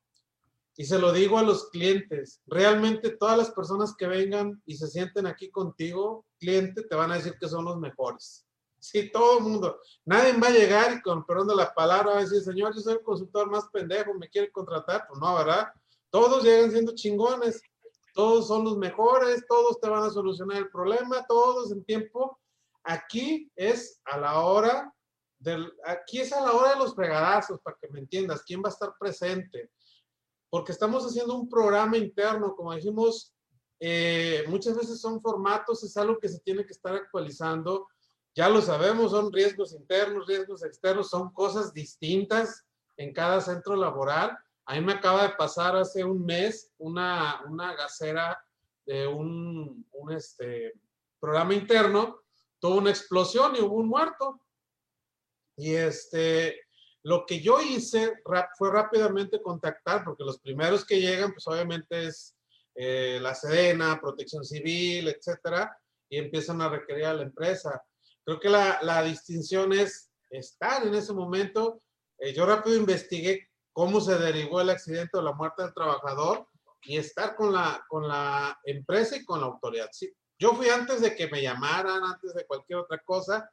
[0.77, 4.87] y se lo digo a los clientes, realmente todas las personas que vengan y se
[4.87, 8.47] sienten aquí contigo, cliente, te van a decir que son los mejores.
[8.79, 9.81] Sí, todo el mundo.
[10.05, 12.81] Nadie va a llegar y con perdón de la palabra va a decir, señor, yo
[12.81, 15.07] soy el consultor más pendejo, me quiere contratar.
[15.09, 15.73] Pues no, ¿verdad?
[16.11, 17.61] Todos llegan siendo chingones,
[18.15, 22.39] todos son los mejores, todos te van a solucionar el problema, todos en tiempo.
[22.85, 24.95] Aquí es a la hora
[25.85, 28.73] aquí es a la hora de los fregadazos, para que me entiendas, quién va a
[28.73, 29.71] estar presente.
[30.49, 33.35] Porque estamos haciendo un programa interno, como dijimos,
[33.81, 37.89] eh, muchas veces son formatos, es algo que se tiene que estar actualizando.
[38.35, 42.65] Ya lo sabemos, son riesgos internos, riesgos externos, son cosas distintas
[42.97, 44.37] en cada centro laboral.
[44.67, 48.39] A mí me acaba de pasar hace un mes una, una gacera
[48.85, 50.73] de un, un este,
[51.19, 52.21] programa interno,
[52.59, 54.41] tuvo una explosión y hubo un muerto.
[55.57, 56.61] Y este,
[57.03, 58.15] lo que yo hice
[58.59, 62.37] fue rápidamente contactar, porque los primeros que llegan, pues obviamente es
[62.75, 65.77] eh, la Sedena, Protección Civil, etcétera,
[66.09, 67.83] y empiezan a requerir a la empresa.
[68.25, 71.83] Creo que la, la distinción es estar en ese momento.
[72.19, 76.49] Eh, yo rápido investigué cómo se derivó el accidente o la muerte del trabajador
[76.83, 79.89] y estar con la, con la empresa y con la autoridad.
[79.93, 83.51] Sí, yo fui antes de que me llamaran, antes de cualquier otra cosa,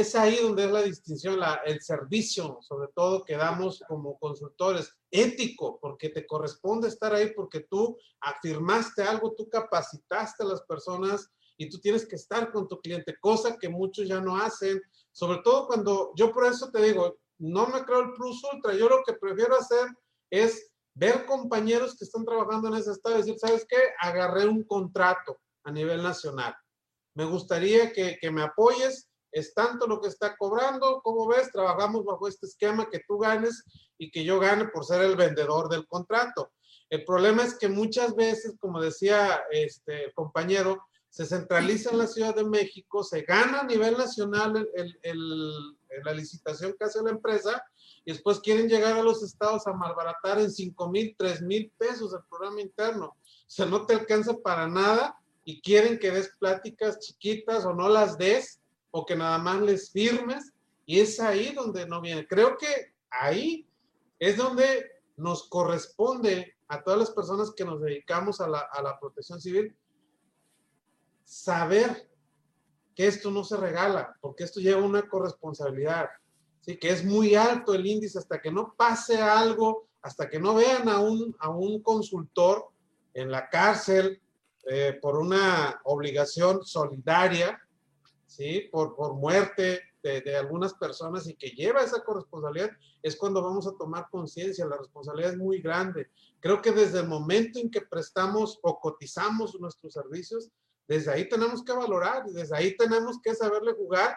[0.00, 5.78] es ahí donde es la distinción, el servicio, sobre todo que damos como consultores, ético,
[5.80, 11.68] porque te corresponde estar ahí, porque tú afirmaste algo, tú capacitaste a las personas y
[11.68, 15.68] tú tienes que estar con tu cliente, cosa que muchos ya no hacen, sobre todo
[15.68, 19.12] cuando, yo por eso te digo, no me creo el plus ultra, yo lo que
[19.12, 19.86] prefiero hacer
[20.28, 23.78] es ver compañeros que están trabajando en ese estado y decir, ¿sabes qué?
[24.00, 26.52] Agarré un contrato a nivel nacional.
[27.14, 32.04] Me gustaría que, que me apoyes es tanto lo que está cobrando, como ves, trabajamos
[32.04, 33.64] bajo este esquema que tú ganes
[33.98, 36.52] y que yo gane por ser el vendedor del contrato.
[36.88, 42.32] El problema es que muchas veces, como decía este compañero, se centraliza en la Ciudad
[42.32, 44.98] de México, se gana a nivel nacional el,
[46.04, 47.60] la licitación que hace la empresa
[48.04, 52.14] y después quieren llegar a los estados a malbaratar en 5 mil, 3 mil pesos
[52.14, 53.06] el programa interno.
[53.06, 53.16] O
[53.48, 58.16] sea, no te alcanza para nada y quieren que des pláticas chiquitas o no las
[58.16, 58.60] des
[58.96, 60.52] o que nada más les firmes
[60.86, 62.28] y es ahí donde no viene.
[62.28, 63.66] Creo que ahí
[64.20, 69.00] es donde nos corresponde a todas las personas que nos dedicamos a la, a la
[69.00, 69.76] protección civil
[71.24, 72.08] saber
[72.94, 76.10] que esto no se regala, porque esto lleva una corresponsabilidad,
[76.60, 76.76] ¿sí?
[76.76, 80.88] que es muy alto el índice hasta que no pase algo, hasta que no vean
[80.88, 82.68] a un, a un consultor
[83.12, 84.22] en la cárcel
[84.70, 87.60] eh, por una obligación solidaria,
[88.36, 88.68] ¿sí?
[88.72, 92.70] por, por muerte de, de, algunas personas y que lleva esa corresponsabilidad,
[93.02, 94.66] es cuando vamos a tomar conciencia.
[94.66, 96.10] La responsabilidad es muy grande.
[96.40, 100.50] Creo que desde el momento en que prestamos o cotizamos nuestros servicios,
[100.86, 104.14] desde ahí tenemos que valorar desde ahí tenemos que saberle jugar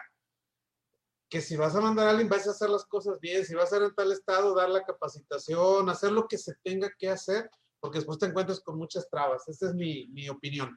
[1.30, 3.66] que si vas a mandar a alguien, vas a hacer las cosas bien, si vas
[3.66, 7.50] a ser en tal estado, dar la capacitación, hacer lo que se tenga que hacer,
[7.80, 9.46] porque después te encuentras con muchas trabas.
[9.46, 10.74] Esa es mi, mi opinión.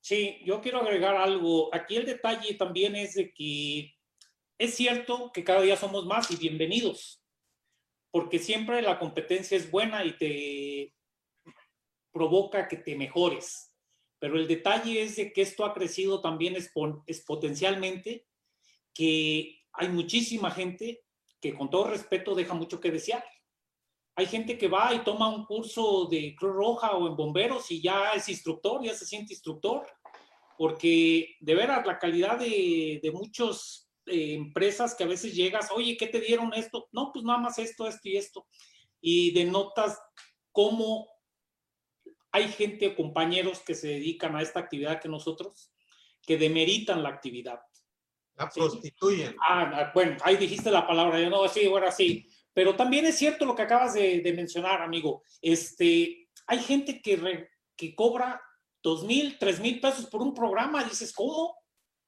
[0.00, 1.74] Sí, yo quiero agregar algo.
[1.74, 3.94] Aquí el detalle también es de que
[4.58, 7.22] es cierto que cada día somos más y bienvenidos,
[8.10, 10.94] porque siempre la competencia es buena y te
[12.12, 13.70] provoca que te mejores
[14.20, 16.54] pero el detalle es de que esto ha crecido también
[17.06, 18.26] exponencialmente,
[18.94, 21.02] que hay muchísima gente
[21.40, 23.24] que con todo respeto deja mucho que desear.
[24.20, 27.80] Hay gente que va y toma un curso de Cruz Roja o en bomberos y
[27.80, 29.86] ya es instructor, ya se siente instructor,
[30.58, 35.96] porque de veras la calidad de, de muchas eh, empresas que a veces llegas, oye,
[35.96, 36.86] ¿qué te dieron esto?
[36.92, 38.46] No, pues nada más esto, esto y esto.
[39.00, 39.98] Y denotas
[40.52, 41.08] cómo
[42.30, 45.72] hay gente o compañeros que se dedican a esta actividad que nosotros,
[46.26, 47.58] que demeritan la actividad.
[48.34, 49.34] La prostituyen.
[49.48, 52.26] Ah, ah, bueno, ahí dijiste la palabra, yo no, sí, bueno, sí.
[52.52, 55.22] Pero también es cierto lo que acabas de, mencionar, amigo.
[55.40, 58.40] Este, hay gente que, re, que cobra
[58.82, 60.84] dos mil, tres mil pesos por un programa.
[60.84, 61.56] Dices, ¿cómo?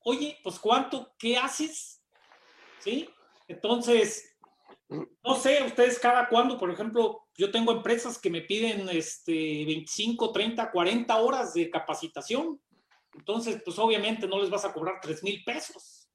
[0.01, 1.15] Oye, pues ¿cuánto?
[1.19, 2.03] ¿Qué haces?
[2.81, 3.09] ¿Sí?
[3.47, 4.37] Entonces,
[5.25, 10.33] no sé, ustedes cada cuándo, por ejemplo, yo tengo empresas que me piden este 25,
[10.33, 12.61] 30, 40 horas de capacitación.
[13.15, 16.09] Entonces, pues obviamente no les vas a cobrar 3 mil pesos,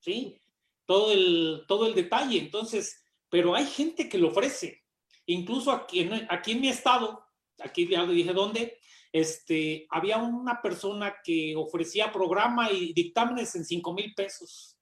[0.00, 0.40] ¿sí?
[0.86, 2.38] Todo el, todo el detalle.
[2.38, 3.01] Entonces,
[3.32, 4.84] pero hay gente que lo ofrece.
[5.24, 7.24] Incluso aquí en, aquí en mi estado,
[7.60, 8.78] aquí ya le dije dónde,
[9.10, 14.78] este, había una persona que ofrecía programa y dictámenes en 5 mil pesos.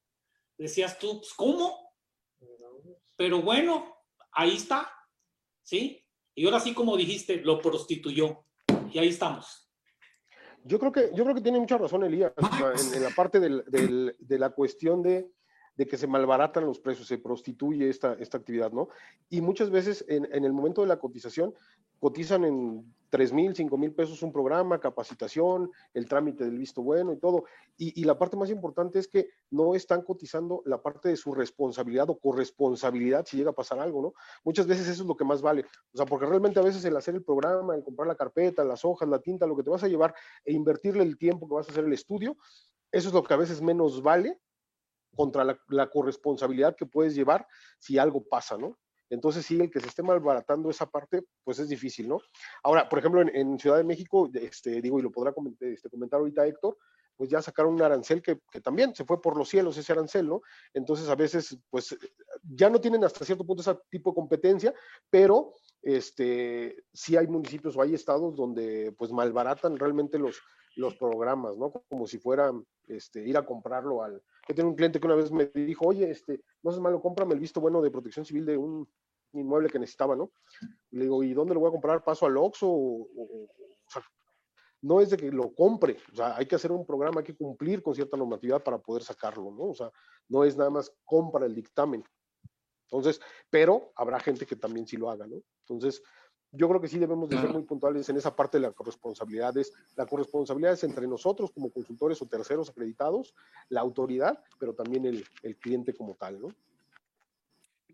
[0.58, 1.92] Decías tú, pues, ¿cómo?
[3.14, 3.94] Pero bueno,
[4.32, 4.90] ahí está,
[5.62, 6.04] ¿sí?
[6.34, 8.46] Y ahora sí, como dijiste, lo prostituyó.
[8.92, 9.70] Y ahí estamos.
[10.64, 12.32] Yo creo que, yo creo que tiene mucha razón Elías
[12.94, 15.30] en, la parte del, de la cuestión de,
[15.80, 18.88] de, que se malbaratan los precios, se prostituye esta, esta actividad, ¿no?
[19.30, 21.54] Y muchas veces en, el momento de la cotización
[21.98, 27.12] cotizan en 3 mil, 5 mil pesos un programa, capacitación, el trámite del visto bueno
[27.12, 27.44] y todo.
[27.76, 31.32] Y, y, la parte más importante es que no están cotizando la parte de su
[31.34, 34.12] responsabilidad o corresponsabilidad si llega a pasar algo, ¿no?
[34.44, 35.64] Muchas veces eso es lo que más vale.
[35.92, 38.84] O sea, porque realmente a veces el hacer el programa, el comprar la carpeta, las
[38.84, 40.14] hojas, la tinta, lo que te vas a llevar
[40.44, 42.36] e invertirle el tiempo que vas a hacer el estudio,
[42.92, 44.38] eso es lo que a veces menos vale
[45.14, 47.46] contra la, corresponsabilidad que puedes llevar
[47.78, 48.78] si algo pasa, ¿no?
[49.08, 52.20] Entonces, sí, el que se esté malbaratando esa parte, pues es difícil, ¿no?
[52.62, 56.20] Ahora, por ejemplo, en, Ciudad de México, este, digo, y lo podrá comentar, este, comentar
[56.20, 56.76] ahorita Héctor,
[57.16, 60.40] pues ya sacaron un arancel que, también se fue por los cielos ese arancel, ¿no?
[60.72, 61.94] Entonces, a veces, pues
[62.42, 64.74] ya no tienen hasta cierto punto ese tipo de competencia,
[65.10, 70.40] pero este, sí hay municipios o hay estados donde pues malbaratan realmente los,
[70.76, 71.70] los programas, ¿no?
[71.88, 72.52] Como si fuera
[72.90, 74.22] este, ir a comprarlo al...
[74.48, 77.34] Yo tengo un cliente que una vez me dijo, oye, este, no es malo, cómprame
[77.34, 78.88] el visto bueno de protección civil de un
[79.32, 80.32] inmueble que necesitaba, ¿no?
[80.90, 82.02] Le digo, ¿y dónde lo voy a comprar?
[82.02, 82.68] ¿Paso al Oxxo?
[82.68, 83.48] O
[83.88, 84.02] sea,
[84.82, 87.36] no es de que lo compre, o sea, hay que hacer un programa, hay que
[87.36, 89.64] cumplir con cierta normatividad para poder sacarlo, ¿no?
[89.64, 89.90] O sea,
[90.28, 92.02] no es nada más compra el dictamen.
[92.84, 95.36] Entonces, pero habrá gente que también sí lo haga, ¿no?
[95.60, 96.02] Entonces,
[96.52, 99.56] yo creo que sí debemos de ser muy puntuales en esa parte de la corresponsabilidad.
[99.56, 103.34] Es, la corresponsabilidad es entre nosotros como consultores o terceros acreditados,
[103.68, 106.48] la autoridad, pero también el, el cliente como tal, ¿no?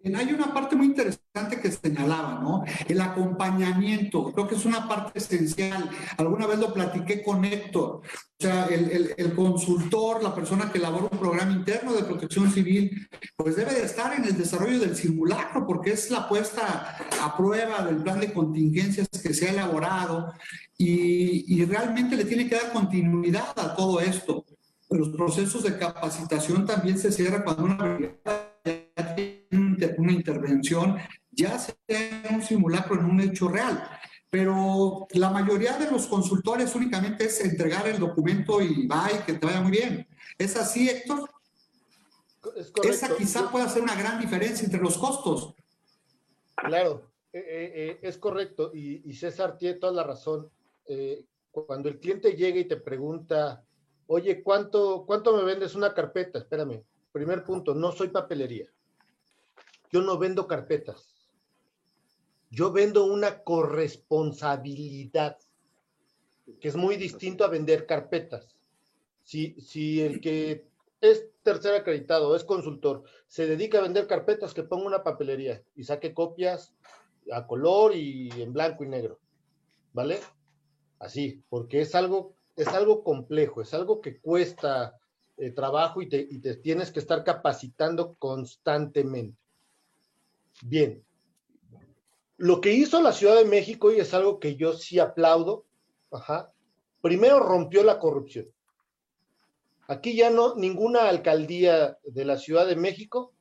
[0.04, 2.64] Hay una parte muy interesante que señalaba, ¿no?
[2.88, 5.90] El acompañamiento, creo que es una parte esencial.
[6.16, 8.02] Alguna vez lo platiqué con Héctor,
[8.38, 13.56] o sea, el, consultor, la persona que elabora un programa interno de protección civil, pues
[13.56, 18.02] debe de estar en el desarrollo del simulacro, porque es la puesta a prueba del
[18.02, 20.32] plan de contingencias que se ha elaborado
[20.76, 24.44] y, realmente le tiene que dar continuidad a todo esto.
[24.90, 27.98] Los procesos de capacitación también se cierran cuando una
[29.98, 30.96] una intervención,
[31.30, 33.88] ya sea un simulacro en un hecho real.
[34.28, 39.34] pero la mayoría de los consultores únicamente es entregar el documento y va y que
[39.34, 40.06] te vaya muy bien.
[40.36, 41.30] ¿Es así, Héctor?
[42.56, 42.72] Es.
[42.84, 45.54] Esa quizá pueda ser una gran diferencia entre los costos.
[46.56, 50.50] Claro, eh, eh, eh, es correcto y, y, César tiene toda la razón.
[51.50, 53.64] cuando el cliente llega y te pregunta,
[54.06, 56.38] oye, ¿cuánto, ¿cuánto me vendes una carpeta?
[56.38, 56.82] Espérame,
[57.12, 58.70] primer punto, no soy papelería.
[59.96, 61.16] Yo no vendo carpetas.
[62.50, 65.38] Yo vendo una corresponsabilidad,
[66.60, 68.58] que es muy distinto a vender carpetas.
[69.22, 70.68] Si, si el que
[71.00, 75.84] es tercer acreditado, es consultor, se dedica a vender carpetas, que ponga una papelería y
[75.84, 76.74] saque copias
[77.32, 79.18] a color y en blanco y negro.
[79.94, 80.20] ¿Vale?
[80.98, 85.00] Así, porque es algo, es algo complejo, es algo que cuesta
[85.38, 89.45] eh, trabajo y te, y te tienes que estar capacitando constantemente.
[90.62, 91.04] Bien.
[92.38, 95.64] Lo que hizo la Ciudad de México, y es algo que yo sí aplaudo,
[96.10, 96.52] ajá,
[97.00, 98.46] primero rompió la corrupción.
[99.88, 103.32] Aquí ya no, ninguna alcaldía de la Ciudad de México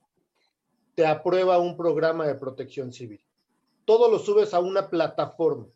[0.93, 3.22] te aprueba un programa de protección civil.
[3.84, 5.68] Todo lo subes a una plataforma.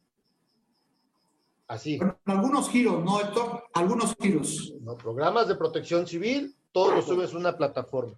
[1.68, 1.98] Así.
[1.98, 3.64] Bueno, algunos giros, ¿no, Héctor?
[3.74, 4.74] Algunos giros.
[4.82, 8.18] No, programas de protección civil, todo lo subes a una plataforma.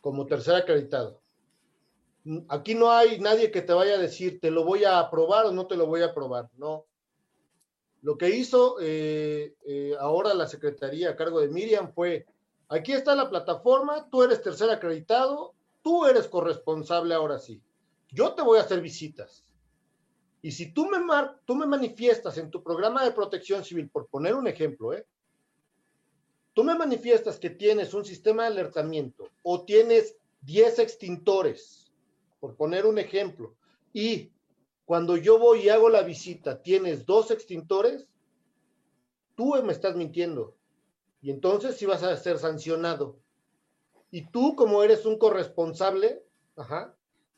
[0.00, 1.20] Como tercer acreditado.
[2.48, 5.52] Aquí no hay nadie que te vaya a decir, te lo voy a aprobar o
[5.52, 6.50] no te lo voy a aprobar.
[6.56, 6.86] No.
[8.02, 12.26] Lo que hizo eh, eh, ahora la Secretaría a cargo de Miriam fue,
[12.68, 17.62] aquí está la plataforma, tú eres tercer acreditado, tú eres corresponsable ahora sí.
[18.10, 19.44] Yo te voy a hacer visitas.
[20.40, 24.06] Y si tú me, mar tú me manifiestas en tu programa de protección civil, por
[24.06, 25.04] poner un ejemplo, ¿eh?
[26.54, 31.77] tú me manifiestas que tienes un sistema de alertamiento o tienes 10 extintores,
[32.40, 33.56] por poner un ejemplo,
[33.92, 34.32] y
[34.84, 38.08] cuando yo voy y hago la visita, tienes dos extintores,
[39.34, 40.56] tú me estás mintiendo.
[41.20, 43.18] Y entonces sí vas a ser sancionado.
[44.10, 46.24] Y tú, como eres un corresponsable,
[46.56, 46.96] ajá,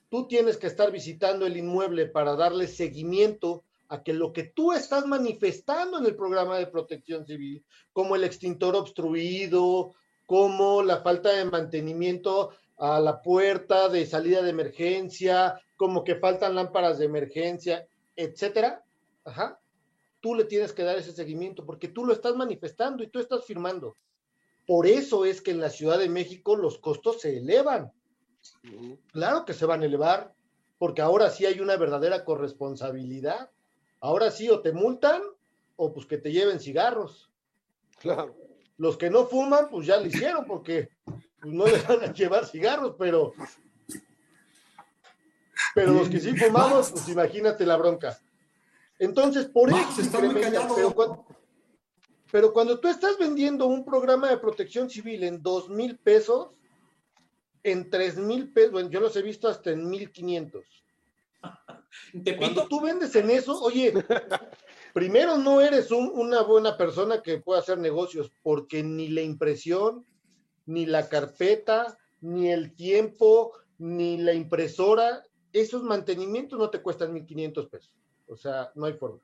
[0.08, 4.72] tú tienes que estar visitando el inmueble para darle seguimiento a que lo que tú
[4.72, 9.94] estás manifestando en el programa de protección civil, como el extintor obstruido,
[10.26, 12.50] como la falta de mantenimiento
[12.80, 18.82] a la puerta de salida de emergencia, como que faltan lámparas de emergencia, etcétera,
[19.24, 19.60] ajá,
[20.20, 23.44] tú le tienes que dar ese seguimiento porque tú lo estás manifestando y tú estás
[23.44, 23.96] firmando.
[24.66, 27.92] Por eso es que en la Ciudad de México los costos se elevan.
[29.12, 30.34] Claro que se van a elevar,
[30.78, 33.50] porque ahora sí hay una verdadera corresponsabilidad.
[34.00, 35.20] Ahora sí o te multan
[35.76, 37.30] o pues que te lleven cigarros.
[37.98, 38.34] Claro.
[38.78, 40.88] Los que no fuman, pues ya lo hicieron porque
[41.40, 43.34] pues, no les van a llevar cigarros, pero
[45.74, 48.18] pero los que sí fumamos, pues imagínate la bronca.
[48.98, 50.74] Entonces, por eso está muy callado.
[50.74, 51.26] Pero cuando,
[52.30, 56.50] pero cuando tú estás vendiendo un programa de protección civil en dos mil pesos,
[57.62, 60.84] en tres mil pesos, bueno, yo los he visto hasta en mil quinientos.
[62.38, 63.92] Cuando tú vendes en eso, oye,
[64.94, 70.04] primero no eres un, una buena persona que pueda hacer negocios, porque ni la impresión,
[70.70, 77.68] ni la carpeta, ni el tiempo, ni la impresora esos mantenimientos no te cuestan 1.500
[77.68, 77.94] pesos.
[78.26, 79.20] O sea, no hay forma.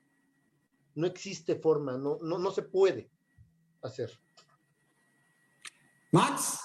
[0.95, 3.09] No existe forma, no, no, no se puede
[3.81, 4.11] hacer.
[6.11, 6.59] Max,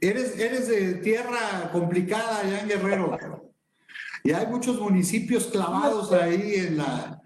[0.00, 3.18] eres, eres de tierra complicada allá en Guerrero.
[4.22, 7.22] Y hay muchos municipios clavados ahí en la,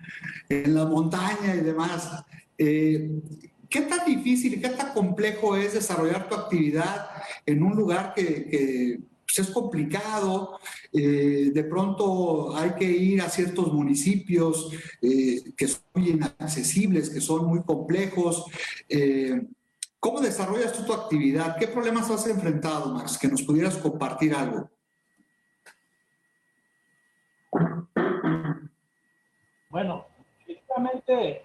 [0.49, 2.25] en la montaña y demás.
[2.57, 3.11] Eh,
[3.73, 7.09] ¿Qué tan difícil, qué tan complejo es desarrollar tu actividad
[7.47, 10.59] en un lugar que, que pues, es complicado,
[10.93, 14.71] eh, de pronto hay que ir a ciertos municipios
[15.01, 18.45] eh, que son muy inaccesibles, que son muy complejos.
[18.91, 19.41] Eh,
[19.99, 21.57] ¿Cómo desarrollas tú tu actividad?
[21.57, 23.17] ¿Qué problemas has enfrentado, Max?
[23.17, 24.69] Que nos pudieras compartir algo.
[29.71, 30.07] Bueno,
[30.41, 31.43] efectivamente,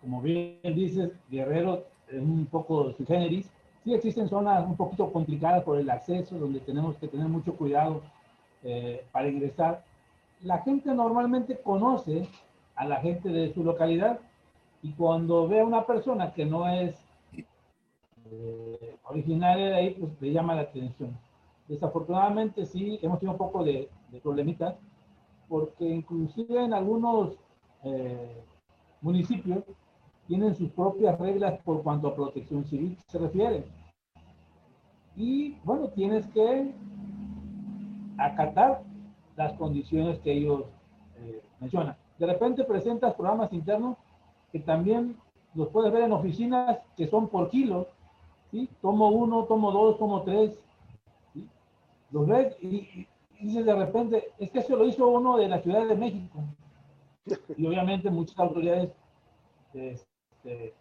[0.00, 3.50] como bien dices, Guerrero es un poco su generis,
[3.84, 8.02] Sí existen zonas un poquito complicadas por el acceso, donde tenemos que tener mucho cuidado
[8.62, 9.84] eh, para ingresar.
[10.42, 12.28] La gente normalmente conoce
[12.74, 14.20] a la gente de su localidad
[14.82, 16.96] y cuando ve a una persona que no es
[18.30, 21.16] eh, originaria de ahí, pues le llama la atención.
[21.66, 24.74] Desafortunadamente sí, hemos tenido un poco de, de problemitas,
[25.48, 27.38] porque inclusive en algunos
[27.84, 28.42] eh,
[29.00, 29.64] municipios
[30.28, 33.64] tienen sus propias reglas por cuanto a protección civil se refiere.
[35.16, 36.72] Y bueno, tienes que
[38.18, 38.82] acatar
[39.36, 40.64] las condiciones que ellos
[41.16, 41.96] eh, mencionan.
[42.18, 43.96] De repente presentas programas internos
[44.52, 45.16] que también
[45.54, 47.88] los puedes ver en oficinas que son por kilo,
[48.50, 48.68] ¿sí?
[48.82, 50.52] Tomo uno, tomo dos, tomo tres,
[52.10, 53.06] Los ves y,
[53.40, 56.38] dices de repente, es que eso lo hizo uno de la Ciudad de México.
[57.56, 58.90] Y obviamente muchas autoridades,
[60.48, 60.74] este,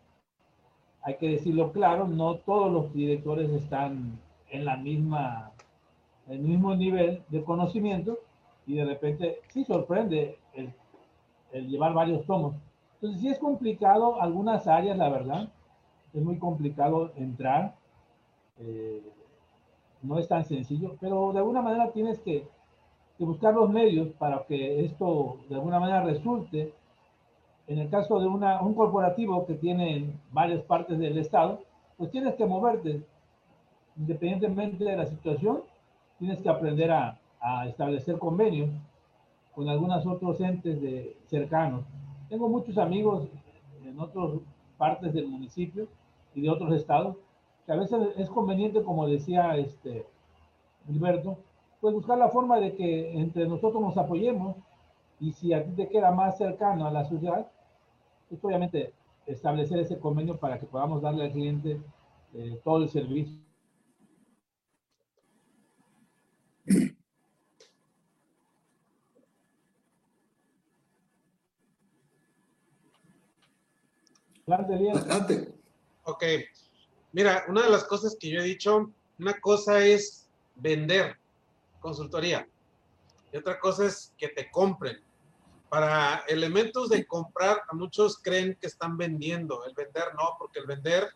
[1.03, 5.51] hay que decirlo claro, no todos los directores están en la misma,
[6.27, 8.19] el mismo nivel de conocimiento
[8.65, 10.73] y de repente sí sorprende el,
[11.67, 12.55] llevar varios tomos.
[12.95, 15.49] Entonces sí es complicado algunas áreas, la verdad,
[16.13, 17.75] es muy complicado entrar,
[18.59, 19.01] eh,
[20.01, 22.47] no es tan sencillo, pero de alguna manera tienes que,
[23.19, 26.71] buscar los medios para que esto de alguna manera resulte.
[27.67, 31.61] En el caso de una, un corporativo que tiene varias partes del Estado,
[31.97, 33.01] pues tienes que moverte,
[33.97, 35.61] independientemente de la situación,
[36.17, 38.69] tienes que aprender a, a establecer convenios
[39.53, 41.83] con algunos otros entes de, cercanos.
[42.29, 43.27] Tengo muchos amigos
[43.83, 44.39] en otras
[44.77, 45.87] partes del municipio
[46.35, 47.17] y de otros estados,
[47.65, 50.05] que a veces es conveniente, como decía este
[50.85, 51.37] Gilberto,
[51.81, 54.55] pues buscar la forma de que entre nosotros nos apoyemos
[55.19, 57.47] y si a ti te queda más cercano a la ciudad,
[58.29, 58.93] pues obviamente
[59.25, 61.81] establecer ese convenio para que podamos darle al cliente
[62.33, 63.47] eh, todo el servicio
[74.49, 75.53] Adelante.
[76.03, 76.23] Ok.
[77.11, 81.17] Mira, una de las cosas que yo he dicho, una cosa es vender
[81.79, 82.47] consultoría
[83.31, 84.97] y otra cosa es que te compren.
[85.69, 89.65] Para elementos de comprar, a muchos creen que están vendiendo.
[89.65, 91.09] El vender no, porque el vender,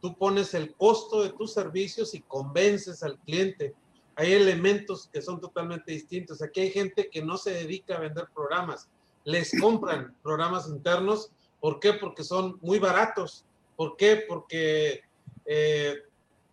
[0.00, 3.74] tú pones el costo de tus servicios y convences al cliente.
[4.16, 6.42] Hay elementos que son totalmente distintos.
[6.42, 8.88] Aquí hay gente que no se dedica a vender programas.
[9.24, 11.30] Les compran programas internos
[11.60, 11.94] ¿Por qué?
[11.94, 13.44] Porque son muy baratos.
[13.76, 14.24] ¿Por qué?
[14.28, 15.02] Porque
[15.44, 16.02] eh,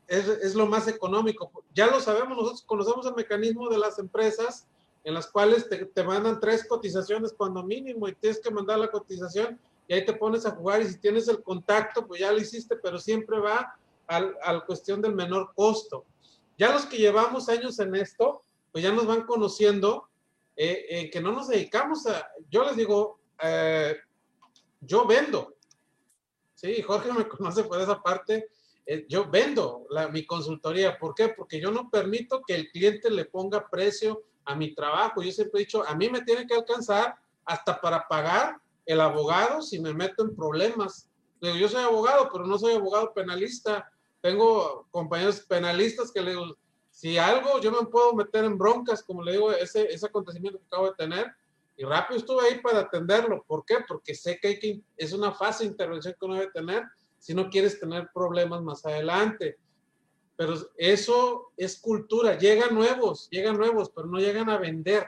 [0.08, 1.52] es, es, lo más económico.
[1.74, 4.68] Ya lo sabemos, nosotros conocemos el mecanismo de las empresas
[5.06, 8.92] en las cuales te, te, mandan tres cotizaciones cuando mínimo y tienes que mandar la
[8.92, 12.40] cotización y ahí te pones a jugar y si tienes el contacto, pues ya lo
[12.40, 13.78] hiciste, pero siempre va
[14.08, 16.06] al, a la cuestión del menor costo.
[16.58, 20.10] Ya los que llevamos años en esto, pues ya nos van conociendo
[20.56, 23.96] eh, eh, que no nos dedicamos a, yo les digo, eh,
[24.82, 25.56] yo vendo.
[26.56, 28.50] Sí, Jorge me conoce por esa parte.
[28.86, 30.98] Eh, yo vendo la, mi consultoría.
[30.98, 31.30] ¿Por qué?
[31.30, 35.22] Porque yo no permito que el cliente le ponga precio a mi trabajo.
[35.22, 39.62] Yo siempre he dicho, a mí me tiene que alcanzar hasta para pagar el abogado
[39.62, 41.10] si me meto en problemas.
[41.42, 43.92] Digo, yo soy abogado, pero no soy abogado penalista.
[44.22, 46.58] Tengo compañeros penalistas que le digo,
[46.90, 50.66] si algo yo me puedo meter en broncas, como le digo, ese, ese acontecimiento que
[50.66, 51.32] acabo de tener,
[51.78, 53.44] y rápido estuve ahí para atenderlo.
[53.46, 53.78] ¿Por qué?
[53.88, 56.84] Porque sé que, hay que es una fase de intervención que uno debe tener
[57.20, 59.58] si no quieres tener problemas más adelante.
[60.38, 62.38] Pero eso es cultura.
[62.38, 65.08] Llegan nuevos, llegan nuevos, pero no llegan a vender.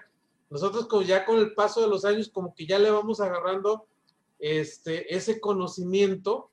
[0.50, 3.86] Nosotros como ya con el paso de los años como que ya le vamos agarrando
[4.40, 6.52] este, ese conocimiento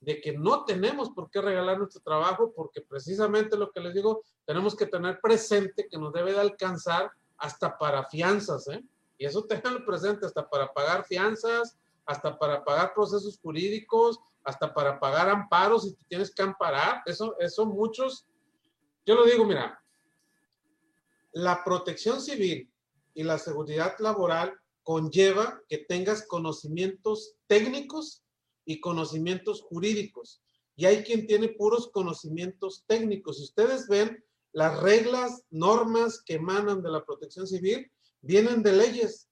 [0.00, 4.22] de que no tenemos por qué regalar nuestro trabajo porque precisamente lo que les digo,
[4.44, 8.84] tenemos que tener presente que nos debe de alcanzar hasta para fianzas, ¿eh?
[9.18, 15.00] Y eso tenganlo presente hasta para pagar fianzas, hasta para pagar procesos jurídicos, hasta para
[15.00, 17.02] pagar amparos si te tienes que amparar.
[17.06, 18.26] Eso, eso muchos,
[19.06, 19.82] yo lo digo, mira,
[21.32, 22.70] la protección civil
[23.14, 28.22] y la seguridad laboral conlleva que tengas conocimientos técnicos
[28.64, 30.42] y conocimientos jurídicos.
[30.76, 33.38] Y hay quien tiene puros conocimientos técnicos.
[33.38, 34.22] Si ustedes ven
[34.52, 37.90] las reglas, normas que emanan de la protección civil,
[38.20, 39.28] vienen de leyes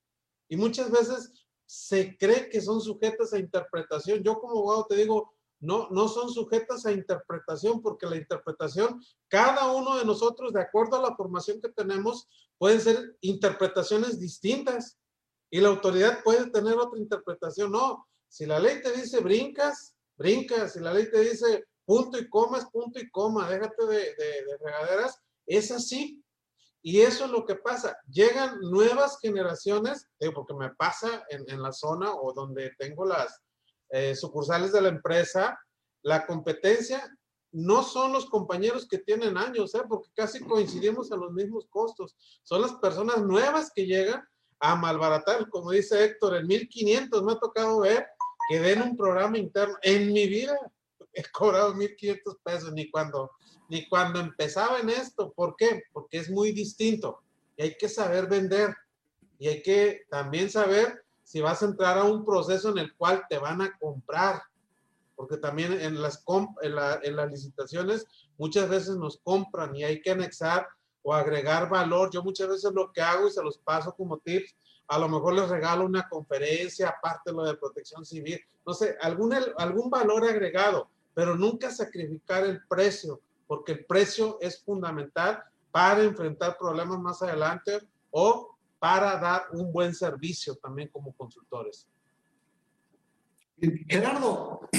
[0.48, 1.41] y muchas veces
[1.72, 4.22] se cree que son sujetas a interpretación.
[4.22, 9.72] Yo como abogado te digo, no, no son sujetas a interpretación porque la interpretación, cada
[9.72, 14.98] uno de nosotros, de acuerdo a la formación que tenemos, pueden ser interpretaciones distintas
[15.50, 17.72] y la autoridad puede tener otra interpretación.
[17.72, 20.74] No, si la ley te dice brincas, brincas.
[20.74, 23.48] Si la ley te dice punto y coma, punto y coma.
[23.48, 25.18] Déjate de, de regaderas.
[25.46, 26.21] Es así.
[26.82, 27.96] Y eso es lo que pasa.
[28.10, 33.40] Llegan nuevas generaciones, porque me pasa en, la zona o donde tengo las
[33.90, 35.58] eh, sucursales de la empresa,
[36.02, 37.08] la competencia
[37.52, 39.82] no son los compañeros que tienen años, ¿eh?
[39.88, 42.16] porque casi coincidimos a los mismos costos.
[42.42, 44.26] Son las personas nuevas que llegan
[44.58, 48.06] a malbaratar, como dice Héctor, en 1500 me ha tocado ver
[48.48, 49.76] que den un programa interno.
[49.82, 50.56] En mi vida
[51.12, 53.30] he cobrado 1500 pesos, ni cuando
[53.72, 55.32] ni cuando empezaba en esto.
[55.32, 55.84] ¿Por qué?
[55.94, 57.22] Porque es muy distinto.
[57.56, 58.76] y hay que saber vender
[59.38, 63.24] y hay que también saber si vas a entrar a un proceso en el cual
[63.30, 64.42] te van a comprar,
[65.16, 68.06] porque también en las, en, en las licitaciones
[68.36, 70.68] muchas veces nos compran y hay que anexar
[71.02, 72.10] o agregar valor.
[72.12, 74.54] Yo muchas veces lo que hago y se los paso como tips,
[74.88, 79.34] a lo mejor les regalo una conferencia, aparte lo de protección civil, no sé, algún,
[79.56, 83.18] algún valor agregado, pero nunca sacrificar el precio,
[83.52, 87.80] porque el precio es fundamental para enfrentar problemas más adelante
[88.10, 91.86] o para dar un buen servicio también como consultores.
[93.86, 94.70] Gerardo,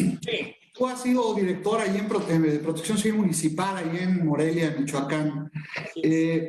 [0.74, 2.10] tú has sido director ahí en
[2.42, 5.52] de Protección Civil Municipal, ahí en Morelia, Michoacán.
[5.96, 6.48] Eh,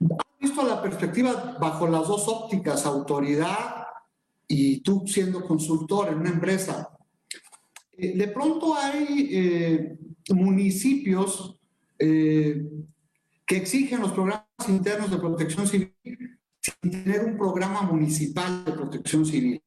[0.00, 3.88] ¿Has visto la perspectiva bajo las dos ópticas, autoridad
[4.48, 6.96] y tú siendo consultor en una empresa?
[7.92, 9.98] Eh, de pronto hay eh,
[10.30, 11.58] municipios
[11.98, 15.94] que exigen los programas internos de protección civil
[16.60, 19.62] sin tener un programa municipal de protección civil.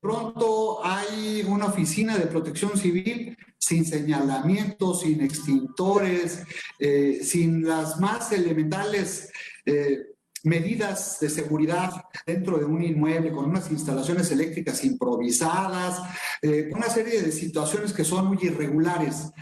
[0.00, 6.44] Pronto hay una oficina de protección civil sin señalamientos, sin extintores,
[6.78, 9.30] eh, sin las más elementales
[9.66, 9.98] eh,
[10.44, 11.90] medidas de seguridad
[12.26, 16.00] dentro de un inmueble, con unas instalaciones eléctricas improvisadas,
[16.42, 19.32] eh, una serie de situaciones que son muy irregulares.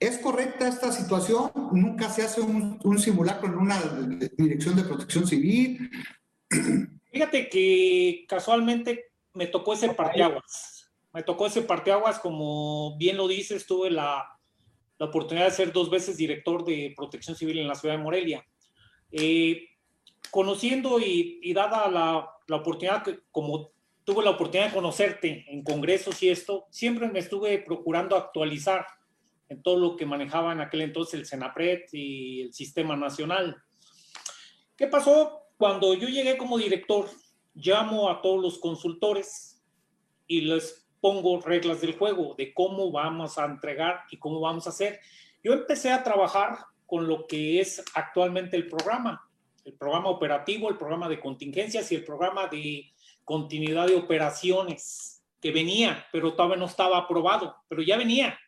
[0.00, 1.50] ¿Es correcta esta situación?
[1.72, 3.80] ¿Nunca se hace un, simulacro en una
[4.36, 5.90] dirección de protección civil?
[7.12, 10.88] Fíjate que casualmente me tocó ese parteaguas.
[11.12, 14.24] Me tocó ese parteaguas, como bien lo dices, tuve la,
[14.98, 18.46] la oportunidad de ser dos veces director de protección civil en la ciudad de Morelia.
[19.10, 19.68] Eh,
[20.30, 23.70] conociendo y, y dada la, la, oportunidad, que, como
[24.04, 28.86] tuve la oportunidad de conocerte en congresos y esto, siempre me estuve procurando actualizar
[29.48, 33.56] en todo lo que manejaba en aquel entonces el Senapred y el Sistema Nacional.
[34.76, 35.42] ¿Qué pasó?
[35.56, 37.08] Cuando yo llegué como director,
[37.54, 39.62] llamo a todos los consultores
[40.26, 44.70] y les pongo reglas del juego de cómo vamos a entregar y cómo vamos a
[44.70, 45.00] hacer.
[45.42, 46.58] Yo empecé a trabajar
[46.88, 49.22] con lo que es actualmente el programa,
[49.62, 52.90] el programa operativo, el programa de contingencias y el programa de
[53.24, 58.38] continuidad de operaciones que venía, pero todavía no estaba aprobado, pero ya venía.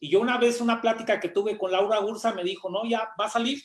[0.00, 3.10] Y yo una vez, una plática que tuve con Laura Ursa, me dijo, no, ya
[3.18, 3.62] va a salir.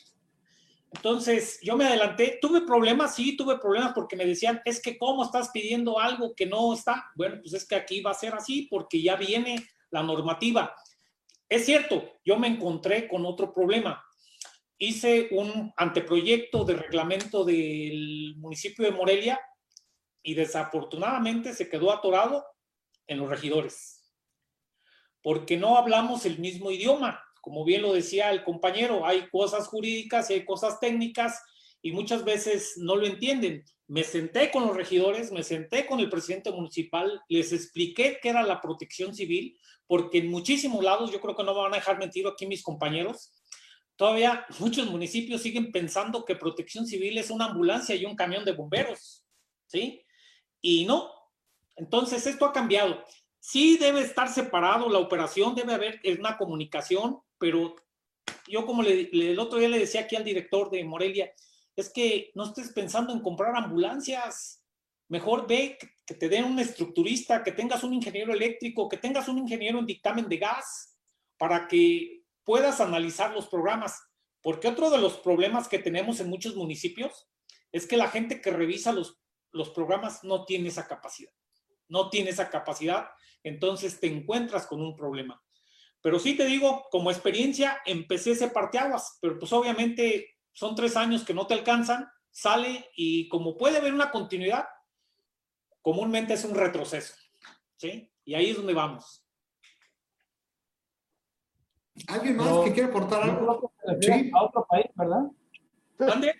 [0.92, 5.24] Entonces yo me adelanté, tuve problemas, sí, tuve problemas porque me decían, es que cómo
[5.24, 7.10] estás pidiendo algo que no está.
[7.16, 10.72] Bueno, pues es que aquí va a ser así porque ya viene la normativa.
[11.48, 14.03] Es cierto, yo me encontré con otro problema.
[14.78, 19.40] Hice un anteproyecto de reglamento del municipio de Morelia
[20.22, 22.44] y desafortunadamente se quedó atorado
[23.06, 24.04] en los regidores
[25.24, 27.18] porque no hablamos el mismo idioma.
[27.40, 31.42] Como bien lo decía el compañero, hay cosas jurídicas y hay cosas técnicas
[31.80, 33.64] y muchas veces no lo entienden.
[33.86, 38.42] Me senté con los regidores, me senté con el presidente municipal, les expliqué qué era
[38.42, 41.98] la protección civil, porque en muchísimos lados, yo creo que no me van a dejar
[41.98, 43.32] mentir aquí mis compañeros,
[43.96, 48.52] todavía muchos municipios siguen pensando que protección civil es una ambulancia y un camión de
[48.52, 49.24] bomberos,
[49.66, 50.04] ¿sí?
[50.60, 51.10] Y no.
[51.76, 53.04] Entonces, esto ha cambiado.
[53.38, 57.76] Sí debe estar separado la operación, debe haber una comunicación, pero
[58.48, 61.32] yo como le, el otro día le decía aquí al director de Morelia,
[61.76, 64.64] es que no estés pensando en comprar ambulancias,
[65.08, 65.76] mejor ve
[66.06, 69.86] que te den un estructurista, que tengas un ingeniero eléctrico, que tengas un ingeniero en
[69.86, 70.96] dictamen de gas,
[71.36, 74.02] para que puedas analizar los programas.
[74.40, 77.28] Porque otro de los problemas que tenemos en muchos municipios
[77.72, 79.18] es que la gente que revisa los,
[79.50, 81.32] los programas no tiene esa capacidad.
[81.88, 83.08] No tiene esa capacidad
[83.44, 85.40] entonces te encuentras con un problema.
[86.00, 91.24] Pero sí te digo, como experiencia, empecé ese parteaguas, pero pues obviamente son tres años
[91.24, 94.66] que no te alcanzan, sale y como puede haber una continuidad,
[95.80, 97.14] comúnmente es un retroceso.
[97.76, 98.10] ¿Sí?
[98.24, 99.23] Y ahí es donde vamos.
[102.08, 103.72] ¿Alguien más que quiere aportar algo?
[104.00, 104.30] ¿Sí?
[104.34, 105.30] A otro país, ¿verdad?
[105.98, 106.34] ¿Dónde?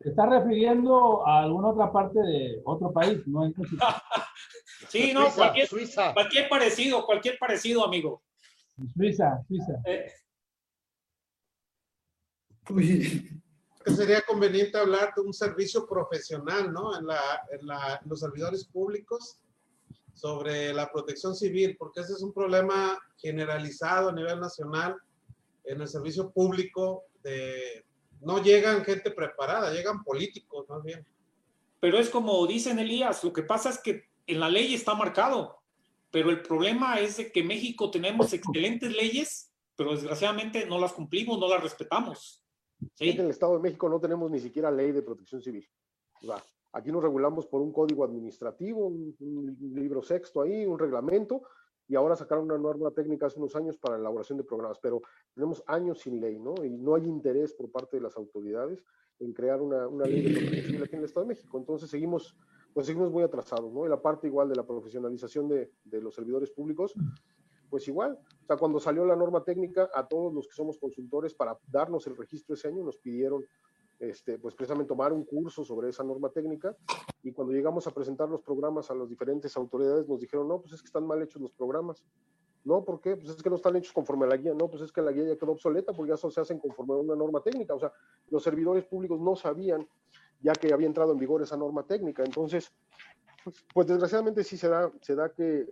[0.00, 3.52] Se está refiriendo a alguna otra parte de otro país, no es
[4.88, 5.68] Sí, no, cualquier,
[6.14, 8.22] cualquier parecido, cualquier parecido, amigo.
[8.94, 9.72] Suiza, Suiza.
[9.84, 10.12] Eh.
[13.96, 16.96] sería conveniente hablar de un servicio profesional, ¿no?
[16.96, 17.20] En, la,
[17.50, 19.42] en, la, en los servidores públicos
[20.18, 24.96] sobre la protección civil, porque ese es un problema generalizado a nivel nacional
[25.64, 27.84] en el servicio público de
[28.20, 31.06] no llegan gente preparada, llegan políticos más bien.
[31.78, 35.60] Pero es como dicen Elías, lo que pasa es que en la ley está marcado,
[36.10, 41.38] pero el problema es de que México tenemos excelentes leyes, pero desgraciadamente no las cumplimos,
[41.38, 42.42] no las respetamos.
[42.94, 43.10] ¿sí?
[43.10, 45.68] En el Estado de México no tenemos ni siquiera ley de protección civil.
[46.22, 46.42] O sea,
[46.72, 51.42] aquí nos regulamos por un código administrativo, un, libro sexto ahí, un reglamento,
[51.88, 55.00] y ahora sacaron una norma técnica hace unos años para la elaboración de programas, pero
[55.34, 56.54] tenemos años sin ley, ¿no?
[56.62, 58.84] Y no hay interés por parte de las autoridades
[59.20, 61.58] en crear una, ley de civil aquí en el Estado de México.
[61.58, 62.36] Entonces seguimos,
[62.74, 63.86] pues seguimos muy atrasados, ¿no?
[63.86, 66.94] Y la parte igual de la profesionalización de, de los servidores públicos,
[67.70, 71.34] pues igual, o sea, cuando salió la norma técnica, a todos los que somos consultores
[71.34, 73.44] para darnos el registro ese año nos pidieron
[73.98, 76.76] este, pues precisamente tomar un curso sobre esa norma técnica
[77.22, 80.74] y cuando llegamos a presentar los programas a las diferentes autoridades nos dijeron, no, pues
[80.74, 82.04] es que están mal hechos los programas.
[82.64, 83.16] No, ¿por qué?
[83.16, 84.52] Pues es que no están hechos conforme a la guía.
[84.52, 86.96] No, pues es que la guía ya quedó obsoleta porque ya se hacen conforme a
[86.98, 87.74] una norma técnica.
[87.74, 87.92] O sea,
[88.28, 89.88] los servidores públicos no sabían
[90.40, 92.24] ya que había entrado en vigor esa norma técnica.
[92.24, 92.72] Entonces,
[93.72, 95.66] pues, desgraciadamente sí se da, se da que,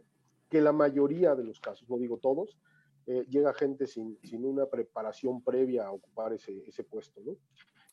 [0.49, 2.59] que la mayoría de los casos, no digo todos,
[3.07, 7.37] eh, llega gente sin, sin, una preparación previa a ocupar ese, ese puesto, ¿no?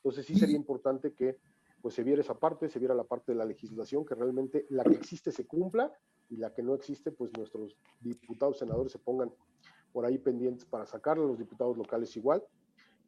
[0.04, 1.38] Entonces sí sería importante que
[1.82, 4.84] pues se viera esa parte, se viera la parte de la legislación, que realmente la
[4.84, 5.92] que existe se cumpla
[6.30, 9.34] y la que no existe, pues nuestros diputados, senadores se pongan
[9.92, 12.44] por ahí pendientes para sacarla, los diputados locales igual,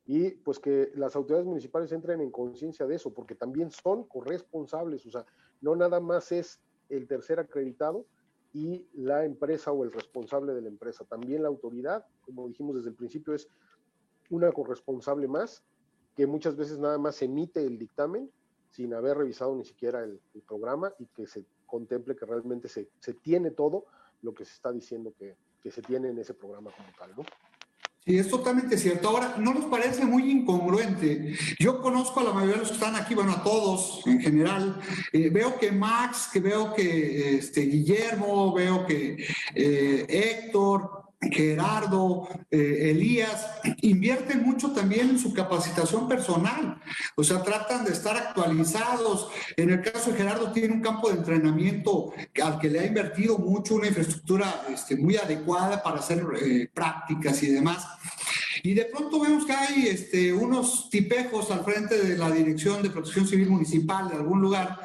[0.05, 5.05] y pues que las autoridades municipales entren en conciencia de eso, porque también son corresponsables,
[5.05, 5.25] o sea,
[5.61, 8.05] no nada más es el tercer acreditado
[8.53, 12.89] y la empresa o el responsable de la empresa, también la autoridad, como dijimos desde
[12.89, 13.49] el principio, es
[14.29, 15.63] una corresponsable más
[16.15, 18.29] que muchas veces nada más emite el dictamen
[18.71, 23.13] sin haber revisado ni siquiera el, programa y que se contemple que realmente se, se,
[23.13, 23.85] tiene todo
[24.21, 27.23] lo que se está diciendo que, que se tiene en ese programa como tal, ¿no?
[28.05, 29.09] Sí, es totalmente cierto.
[29.09, 31.35] Ahora, ¿no nos parece muy incongruente?
[31.57, 34.79] Yo conozco a la mayoría de los que están aquí, bueno, a todos en general.
[35.11, 42.91] Eh, veo que Max, que veo que este, Guillermo, veo que eh, Héctor, Gerardo, eh,
[42.91, 43.47] Elías,
[43.81, 46.81] invierten mucho también en su capacitación personal,
[47.15, 49.29] o sea, tratan de estar actualizados.
[49.57, 52.13] En el caso de Gerardo, tiene un campo de entrenamiento
[52.43, 57.41] al que le ha invertido mucho, una infraestructura este, muy adecuada para hacer eh, prácticas
[57.43, 57.85] y demás.
[58.63, 62.89] Y de pronto vemos que hay este, unos tipejos al frente de la Dirección de
[62.89, 64.79] Protección Civil Municipal de algún lugar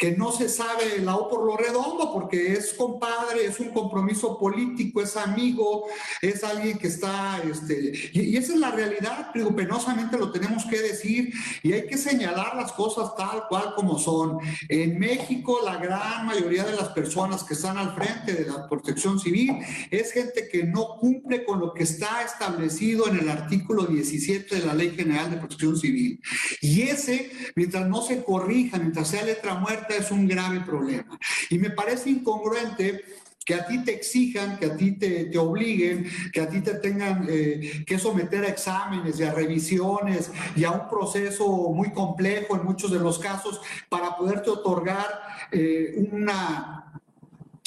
[0.00, 4.38] que no se sabe la O por lo redondo porque es compadre, es un compromiso
[4.38, 5.84] político, es amigo,
[6.22, 10.64] es alguien que está, este, y, y esa es la realidad, digo, penosamente lo tenemos
[10.64, 14.38] que decir y hay que señalar las cosas tal cual como son.
[14.70, 19.20] En México la gran mayoría de las personas que están al frente de la protección
[19.20, 19.58] civil
[19.90, 24.66] es gente que no cumple con lo que está establecido en el artículo 17 de
[24.66, 26.18] la Ley General de Protección Civil.
[26.62, 31.18] Y ese, mientras no se corrija, mientras sea letra muerta, es un grave problema.
[31.48, 33.02] Y me parece incongruente
[33.44, 36.74] que a ti te exijan, que a ti te, te obliguen, que a ti te
[36.74, 42.54] tengan eh, que someter a exámenes y a revisiones y a un proceso muy complejo
[42.54, 45.08] en muchos de los casos para poderte otorgar
[45.50, 46.92] eh, una,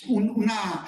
[0.08, 0.86] un, una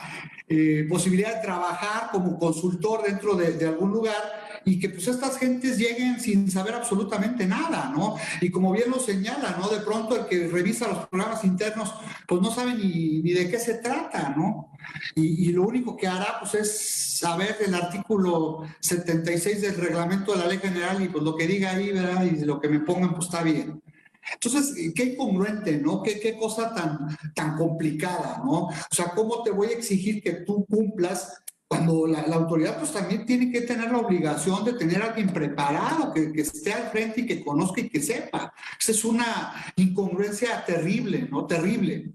[0.47, 5.77] eh, posibilidad de trabajar como consultor dentro de, algún lugar y que pues estas gentes
[5.77, 8.15] lleguen sin saber absolutamente nada, ¿no?
[8.41, 9.69] Y como bien lo señala, ¿no?
[9.69, 11.93] De pronto el que revisa los programas internos,
[12.27, 14.71] pues no sabe ni, ni de qué se trata, ¿no?
[15.15, 20.37] Y, y, lo único que hará, pues es saber el artículo 76 del reglamento de
[20.37, 22.23] la ley general y pues lo que diga ahí, ¿verdad?
[22.23, 23.81] Y lo que me pongan, pues está bien.
[24.33, 26.01] Entonces, qué incongruente, ¿no?
[26.01, 28.67] Qué, qué cosa tan, tan complicada, ¿no?
[28.67, 32.91] O sea, ¿cómo te voy a exigir que tú cumplas cuando la, la, autoridad pues
[32.91, 36.89] también tiene que tener la obligación de tener a alguien preparado, que, que, esté al
[36.89, 38.53] frente y que conozca y que sepa.
[38.79, 41.45] Esa es una incongruencia terrible, ¿no?
[41.45, 42.13] Terrible.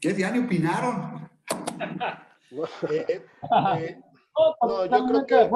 [0.00, 1.28] ¿Qué ya ni opinaron?
[2.90, 3.26] eh, eh,
[3.78, 4.00] eh,
[4.62, 5.48] no, yo creo que,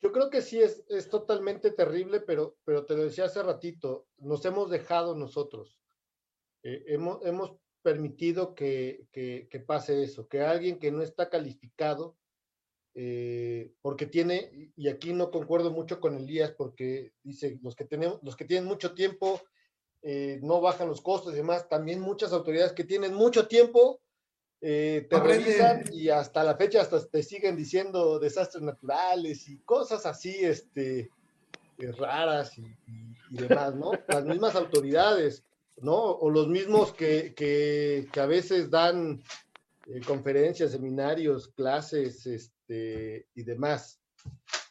[0.00, 4.06] yo creo que sí es, es totalmente terrible, pero, pero te lo decía hace ratito,
[4.18, 5.80] nos hemos dejado nosotros.
[6.62, 12.16] Eh, hemos, hemos permitido que, que, que, pase eso, que alguien que no está calificado,
[12.94, 18.18] eh, porque tiene, y aquí no concuerdo mucho con Elías, porque dice, los que, tenemos,
[18.22, 19.40] los que tienen mucho tiempo
[20.02, 24.00] eh, no bajan los costos y demás, también muchas autoridades que tienen mucho tiempo
[24.60, 30.06] eh, te revisan y hasta la fecha hasta te siguen diciendo desastres naturales y cosas
[30.06, 31.10] así, este,
[31.98, 33.90] raras y, y, y demás, ¿no?
[34.08, 35.44] Las mismas autoridades.
[35.78, 35.94] ¿no?
[35.94, 39.22] O los mismos que, que, que a veces dan
[39.86, 44.00] eh, conferencias, seminarios, clases este, y demás,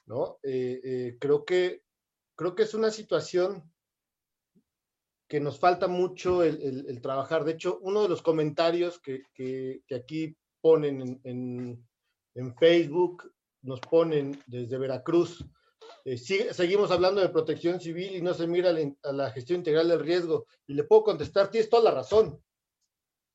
[0.05, 0.39] ¿no?
[0.43, 1.83] Eh, eh, creo, que,
[2.35, 3.63] creo que es una situación
[5.35, 7.43] que nos falta mucho el, trabajar.
[7.43, 11.85] De hecho, uno de los comentarios que, que, aquí ponen en,
[12.35, 15.43] en, Facebook, nos ponen desde Veracruz.
[16.05, 19.89] Eh, seguimos hablando de protección civil y no se mira la- a la gestión integral
[19.89, 20.45] del riesgo.
[20.67, 22.41] Y le puedo contestar, tienes toda la razón.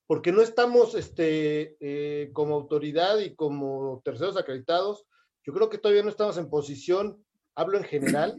[0.06, 5.04] Porque no estamos este, eh, como autoridad y como terceros acreditados.
[5.44, 7.22] Yo creo que todavía no estamos en posición,
[7.54, 8.38] hablo en general,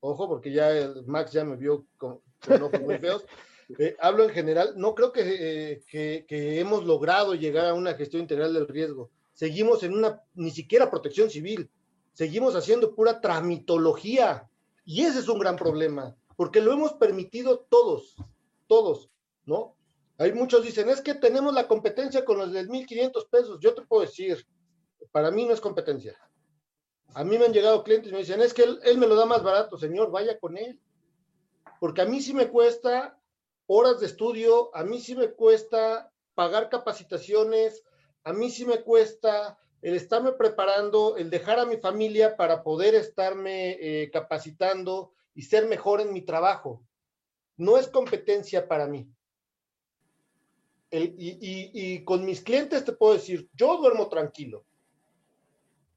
[0.00, 0.68] ojo, porque ya
[1.06, 2.20] Max ya me vio con,
[3.78, 7.94] Eh, hablo en general, no creo que, eh, que, que hemos logrado llegar a una
[7.94, 9.10] gestión integral del riesgo.
[9.32, 11.70] Seguimos en una, ni siquiera protección civil,
[12.12, 14.48] seguimos haciendo pura tramitología.
[14.84, 18.16] Y ese es un gran problema, porque lo hemos permitido todos,
[18.66, 19.10] todos,
[19.46, 19.76] ¿no?
[20.18, 23.58] Hay muchos dicen, es que tenemos la competencia con los de 1.500 pesos.
[23.60, 24.46] Yo te puedo decir,
[25.10, 26.16] para mí no es competencia.
[27.14, 29.16] A mí me han llegado clientes y me dicen, es que él, él me lo
[29.16, 30.78] da más barato, señor, vaya con él.
[31.84, 33.20] Porque a mí sí me cuesta
[33.66, 37.84] horas de estudio, a mí sí me cuesta pagar capacitaciones,
[38.22, 42.94] a mí sí me cuesta el estarme preparando, el dejar a mi familia para poder
[42.94, 46.82] estarme eh, capacitando y ser mejor en mi trabajo.
[47.58, 49.06] No es competencia para mí.
[50.90, 54.64] El- y, y- y con mis clientes te puedo decir, yo duermo tranquilo,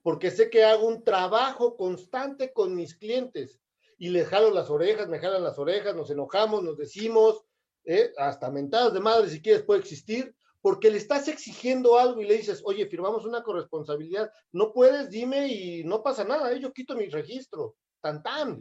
[0.03, 3.61] porque sé que hago un trabajo constante con mis clientes
[3.97, 7.43] y les jalo las orejas, me jalan las orejas, nos enojamos, nos decimos,
[7.83, 12.25] eh, hasta mentadas de madre si quieres puede existir, porque le estás exigiendo algo y
[12.25, 16.73] le dices, oye, firmamos una corresponsabilidad, no puedes, dime y no pasa nada, eh, yo
[16.73, 18.59] quito mi registro, tan tan.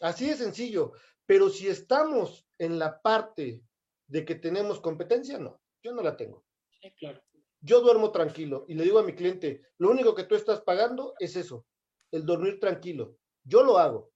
[0.00, 0.92] Así de sencillo,
[1.24, 3.62] pero si estamos en la parte
[4.06, 6.44] de que tenemos competencia, no, yo no la tengo.
[6.80, 7.22] Sí, claro.
[7.60, 11.14] Yo duermo tranquilo y le digo a mi cliente, lo único que tú estás pagando
[11.20, 11.64] es eso,
[12.10, 13.16] el dormir tranquilo.
[13.44, 14.11] Yo lo hago.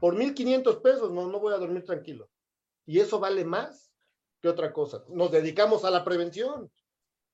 [0.00, 2.28] Por 1.500 pesos no, no voy a dormir tranquilo.
[2.86, 3.92] Y eso vale más
[4.40, 5.04] que otra cosa.
[5.08, 6.70] Nos dedicamos a la prevención.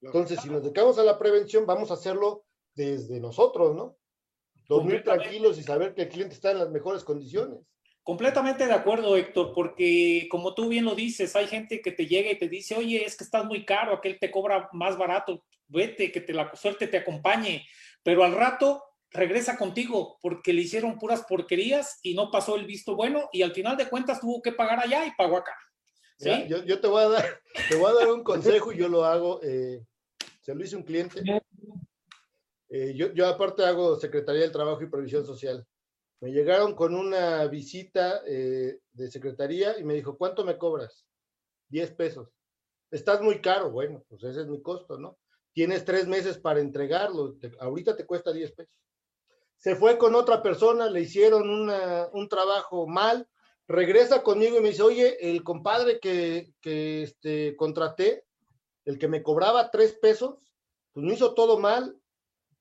[0.01, 2.45] Entonces, si nos dedicamos a la prevención, vamos a hacerlo
[2.75, 3.97] desde nosotros, ¿no?
[4.69, 7.61] Dormir tranquilos y saber que el cliente está en las mejores condiciones.
[8.03, 12.31] Completamente de acuerdo, Héctor, porque como tú bien lo dices, hay gente que te llega
[12.31, 16.12] y te dice, oye, es que estás muy caro, aquel te cobra más barato, vete,
[16.12, 17.67] que te la suerte te acompañe,
[18.03, 18.83] pero al rato
[19.15, 23.53] regresa contigo porque le hicieron puras porquerías y no pasó el visto bueno y al
[23.53, 25.55] final de cuentas tuvo que pagar allá y pagó acá.
[26.19, 26.29] ¿Sí?
[26.29, 27.25] Mira, Yo, yo te, voy a dar,
[27.71, 29.41] te voy a dar un consejo y yo lo hago.
[29.43, 29.83] eh,
[30.43, 31.23] se lo hice un cliente.
[32.69, 35.65] Eh, yo, yo aparte hago Secretaría del Trabajo y Previsión Social.
[36.21, 41.05] Me llegaron con una visita eh, de Secretaría y me dijo, ¿cuánto me cobras?
[41.69, 42.29] 10 pesos.
[42.91, 43.71] Estás muy caro.
[43.71, 45.19] Bueno, pues ese es mi costo, ¿no?
[45.53, 47.35] Tienes tres meses para entregarlo.
[47.35, 48.77] te- ahorita te cuesta 10 pesos.
[49.57, 53.28] Se fue con otra persona, le hicieron una- un trabajo mal,
[53.66, 58.24] regresa conmigo y me dice, oye, el compadre que, que este, contraté,
[58.84, 60.52] el que me cobraba tres pesos,
[60.92, 61.98] pues me hizo todo mal.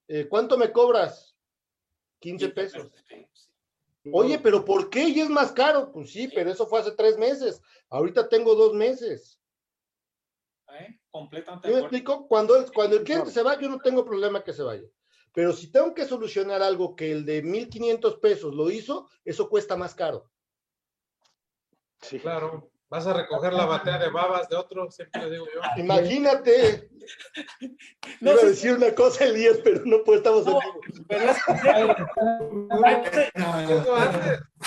[0.08, 1.36] Eh, ¿Cuánto me cobras?
[2.20, 2.92] 15 pesos.
[4.12, 5.10] Oye, pero ¿por qué?
[5.10, 5.92] Y es más caro.
[5.92, 7.62] Pues sí, pero eso fue hace tres meses.
[7.90, 9.40] Ahorita tengo dos meses.
[10.80, 11.00] ¿Eh?
[11.12, 12.28] Completamente ¿Sí de me explico?
[12.28, 14.88] Cuando el, cuando el cliente se va, yo no tengo problema que se vaya.
[15.34, 19.76] Pero si tengo que solucionar algo que el de 1.500 pesos lo hizo, eso cuesta
[19.76, 20.30] más caro.
[22.02, 22.20] Sí.
[22.20, 25.62] Claro, vas a recoger la batea de babas de otro, siempre digo yo.
[25.78, 26.90] Imagínate.
[28.22, 30.60] No Iba a decir una cosa, Elías, pero no pues, estamos en No.
[30.62, 31.06] vivo.
[31.10, 31.38] pero es,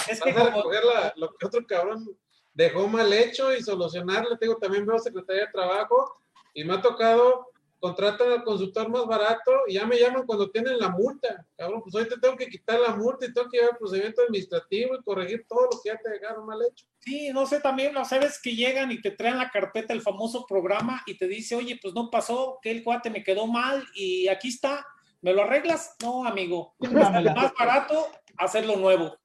[0.09, 2.07] es que vas a recoger la- lo que otro cabrón
[2.53, 4.37] dejó mal hecho y solucionarlo.
[4.39, 6.21] Te digo, también veo Secretaría de Trabajo
[6.55, 10.79] y me ha tocado contratan al consultor más barato y ya me llaman cuando tienen
[10.79, 11.47] la multa.
[11.57, 14.23] Cabrón, pues hoy te tengo que quitar la multa y tengo que llevar el procedimiento
[14.23, 16.87] administrativo y corregir todo lo que ya te dejaron mal hecho.
[17.01, 20.47] Sí, no sé, también lo sabes que llegan y te traen la carpeta, el famoso
[20.47, 24.29] programa, y te dice, oye, pues no pasó, que el cuate me quedó mal y
[24.29, 24.87] aquí está,
[25.21, 25.95] ¿me lo arreglas?
[26.03, 29.17] No, amigo, me sale más barato hacerlo nuevo.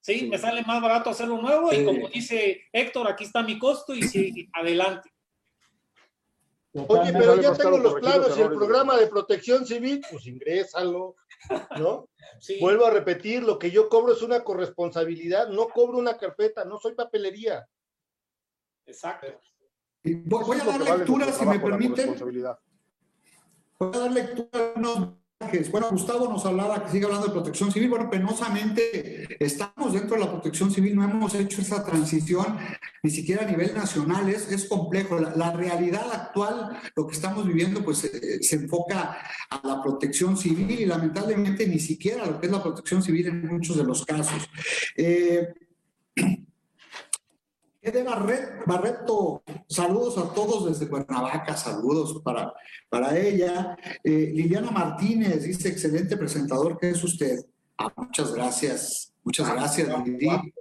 [0.00, 3.94] Sí, me sale más barato hacerlo nuevo y como dice Héctor, aquí está mi costo
[3.94, 5.10] y sí, adelante.
[6.74, 11.16] Oye, pero ya tengo los planos y el programa de protección civil, pues ingrésalo,
[11.78, 12.08] ¿no?
[12.40, 16.64] Sí, Vuelvo a repetir, lo que yo cobro es una corresponsabilidad, no cobro una carpeta,
[16.64, 17.66] no soy papelería.
[18.86, 19.40] exacto.
[20.04, 22.16] Y voy, voy a dar vale lectura, si me permiten.
[23.78, 25.08] Voy a dar lectura a unos.
[25.70, 27.88] Bueno, Gustavo nos hablaba que sigue hablando de protección civil.
[27.88, 32.58] Bueno, penosamente estamos dentro de la protección civil, no hemos hecho esa transición
[33.04, 34.28] ni siquiera a nivel nacional.
[34.28, 35.16] Es, es complejo.
[35.20, 39.16] La, realidad actual, lo que estamos viviendo, pues eh, se enfoca
[39.48, 43.46] a la protección civil y lamentablemente ni siquiera lo que es la protección civil en
[43.46, 44.50] muchos de los casos.
[44.96, 45.54] Eh,
[47.92, 52.52] de Barret, Barreto, saludos a todos desde Cuernavaca, saludos para,
[52.88, 53.76] para ella.
[54.04, 57.38] Eh, Liliana Martínez dice, excelente presentador, ¿qué es usted?
[57.76, 60.28] Ah, muchas gracias, muchas gracias, Lili.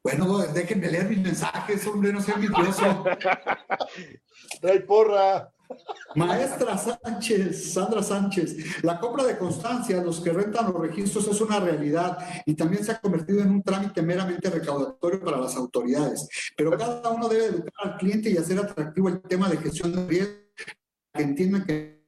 [0.00, 3.04] Bueno, déjenme leer mis mensajes, hombre, no sea envidioso.
[4.60, 5.52] Trae porra.
[6.14, 11.60] Maestra Sánchez, Sandra Sánchez, la compra de constancia, los que rentan los registros es una
[11.60, 16.28] realidad y también se ha convertido en un trámite meramente recaudatorio para las autoridades.
[16.56, 20.06] Pero cada uno debe educar al cliente y hacer atractivo el tema de gestión de
[20.06, 20.34] riesgo,
[21.12, 22.02] que entiendan que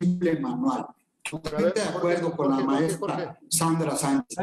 [0.00, 0.86] es simple manual.
[1.28, 4.38] Totalmente de acuerdo con la maestra Sandra Sánchez.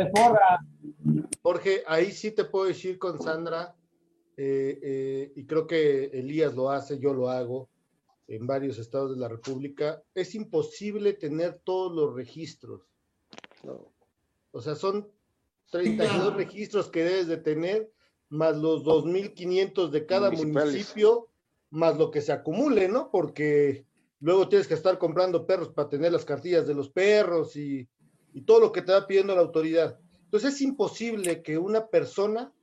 [1.42, 3.74] Jorge, ahí sí te puedo decir con Sandra,
[4.36, 7.70] eh, eh, y creo que Elías lo hace, yo lo hago
[8.28, 12.82] en varios estados de la República, es imposible tener todos los registros.
[14.52, 15.10] O sea, son
[15.72, 17.92] 32 registros que debes de tener,
[18.30, 21.30] más los 2.500 de cada municipio,
[21.70, 23.12] más lo que se acumule, ¿no?
[23.12, 23.86] Porque
[24.20, 27.88] luego tienes que estar comprando perros para tener las cartillas de los perros y,
[28.34, 30.00] y todo lo que te va pidiendo la autoridad.
[30.26, 32.54] Entonces es imposible que una persona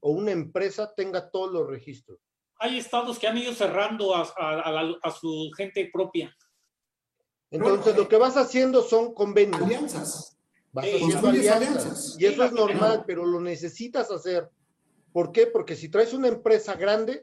[0.00, 2.25] o una empresa tenga todos los registros
[2.58, 6.34] hay estados que han ido cerrando a, su gente propia.
[7.50, 9.62] Entonces, lo que vas haciendo son convenios.
[9.62, 10.38] Alianzas.
[10.72, 12.16] Vas haciendo alianzas.
[12.18, 14.48] Y eso es normal, pero lo necesitas hacer.
[15.12, 15.46] ¿Por qué?
[15.46, 17.22] Porque si traes una empresa grande,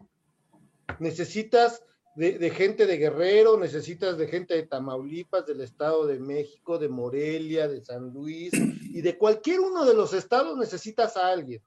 [1.00, 1.84] necesitas
[2.16, 6.90] de, de, gente de Guerrero, necesitas de gente de Tamaulipas, del Estado de México, de
[6.90, 11.62] Morelia, de San Luis, y de cualquier uno de los estados necesitas a alguien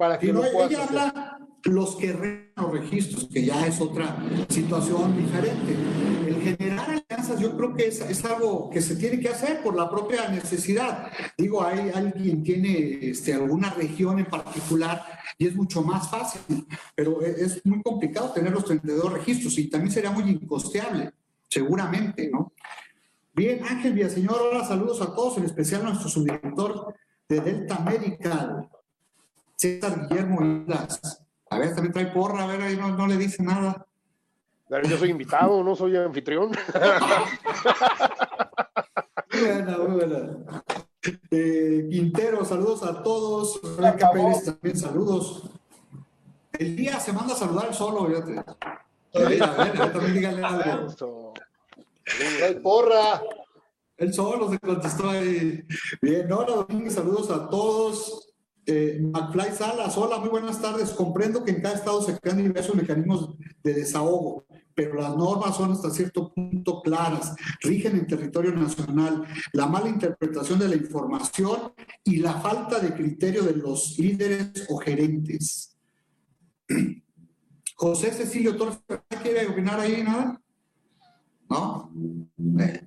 [0.00, 2.14] para que no, ella habla los que
[2.56, 4.16] los registros, que ya es otra
[4.48, 5.76] situación diferente.
[6.26, 9.76] El generar alianzas yo creo que es, es, algo que se tiene que hacer por
[9.76, 11.10] la propia necesidad.
[11.36, 15.04] Digo, hay alguien tiene este, alguna región en particular
[15.36, 19.68] y es mucho más fácil, pero e, es muy complicado tener los 32 registros y
[19.68, 21.12] también sería muy incosteable,
[21.46, 22.54] seguramente, ¿no?
[23.34, 26.94] Bien, Ángel Villaseñor, hola, saludos a todos, en especial a nuestro subdirector
[27.28, 28.70] de Delta Medical,
[29.60, 31.22] César Guillermo Islas.
[31.50, 33.86] A ver, también trae porra, a ver, ahí no, le dice nada.
[34.84, 36.52] Yo soy invitado, no soy anfitrión.
[39.30, 40.38] buena, buena.
[41.30, 43.60] Eh, Quintero, saludos a todos.
[43.76, 45.50] Rebeca Pérez también, saludos.
[46.52, 48.38] El día se manda a saludar solo, fíjate.
[48.38, 51.34] A ver, a ver, también díganle algo.
[52.62, 53.20] porra.
[53.98, 55.66] Él solo se contestó ahí.
[56.00, 58.29] Bien, hola saludos a todos.
[58.66, 60.90] Eh, McFly Salas, hola, muy buenas tardes.
[60.90, 64.44] Comprendo que en cada estado se crean diversos mecanismos de desahogo,
[64.74, 69.26] pero las normas son hasta cierto punto claras, rigen en territorio nacional.
[69.52, 71.72] La mala interpretación de la información
[72.04, 75.76] y la falta de criterio de los líderes o gerentes.
[77.76, 78.78] José Cecilio Torres,
[79.22, 80.40] ¿quiere opinar ahí nada?
[81.48, 81.90] ¿No?
[82.60, 82.86] Eh.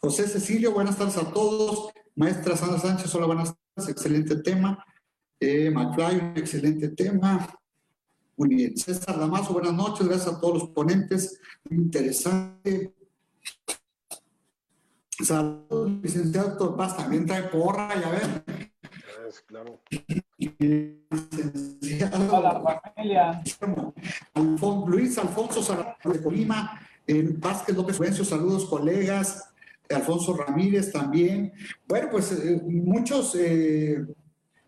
[0.00, 1.92] José Cecilio, buenas tardes a todos.
[2.16, 3.90] Maestra Sandra Sánchez, hola, buenas tardes.
[3.90, 4.82] Excelente tema.
[5.40, 7.46] Eh, McFly, un excelente tema.
[8.36, 8.76] Muy bien.
[8.76, 10.06] César Damaso, buenas noches.
[10.06, 11.40] Gracias a todos los ponentes.
[11.68, 12.94] Muy interesante.
[15.22, 16.96] Saludos, licenciado Héctor Paz.
[16.96, 18.44] También trae porra, ya ven.
[19.46, 19.80] claro.
[22.30, 23.42] Hola, familia.
[24.86, 29.52] Luis Alfonso de Colima, el Vázquez López Fuencio, saludos colegas,
[29.90, 31.52] Alfonso Ramírez también.
[31.86, 34.04] Bueno, pues eh, muchos eh,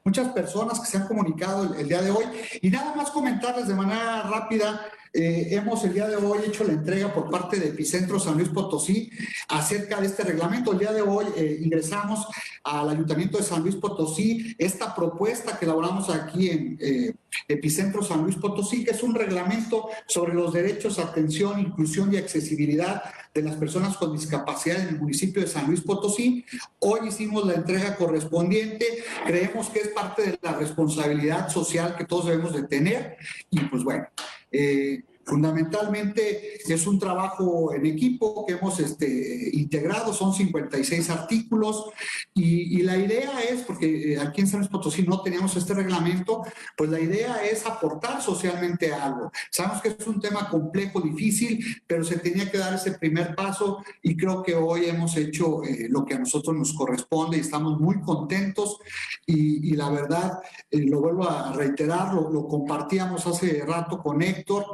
[0.07, 2.25] muchas personas que se han comunicado el, día de hoy.
[2.63, 6.73] Y nada más comentarles de manera rápida, eh, hemos el día de hoy hecho la
[6.73, 9.11] entrega por parte de Epicentro San Luis Potosí
[9.49, 10.73] acerca de este reglamento.
[10.73, 12.27] El día de hoy eh, ingresamos
[12.65, 17.15] al Ayuntamiento de San Luis Potosí esta propuesta que elaboramos aquí en eh,
[17.49, 23.03] Epicentro San Luis Potosí, que es un reglamento sobre los derechos, atención, inclusión y accesibilidad
[23.35, 26.45] de las personas con discapacidad en el municipio de San Luis Potosí.
[26.79, 28.87] Hoy hicimos la entrega correspondiente.
[29.27, 33.17] Creemos que es parte de la responsabilidad social que todos debemos de tener.
[33.51, 34.07] Y pues bueno,
[34.51, 41.87] eh, Fundamentalmente es un trabajo en equipo que hemos este, integrado, son 56 artículos
[42.33, 46.43] y, la idea es, porque eh, aquí en San Luis Potosí no teníamos este reglamento,
[46.77, 49.33] pues la idea es aportar socialmente algo.
[49.51, 53.83] Sabemos que es un tema complejo, difícil, pero se tenía que dar ese primer paso
[54.03, 57.81] y creo que hoy hemos hecho eh, lo que a nosotros nos corresponde y estamos
[57.81, 58.79] muy contentos
[59.27, 60.39] y, la verdad,
[60.71, 64.67] eh, lo vuelvo a reiterar, lo, compartíamos hace rato con Héctor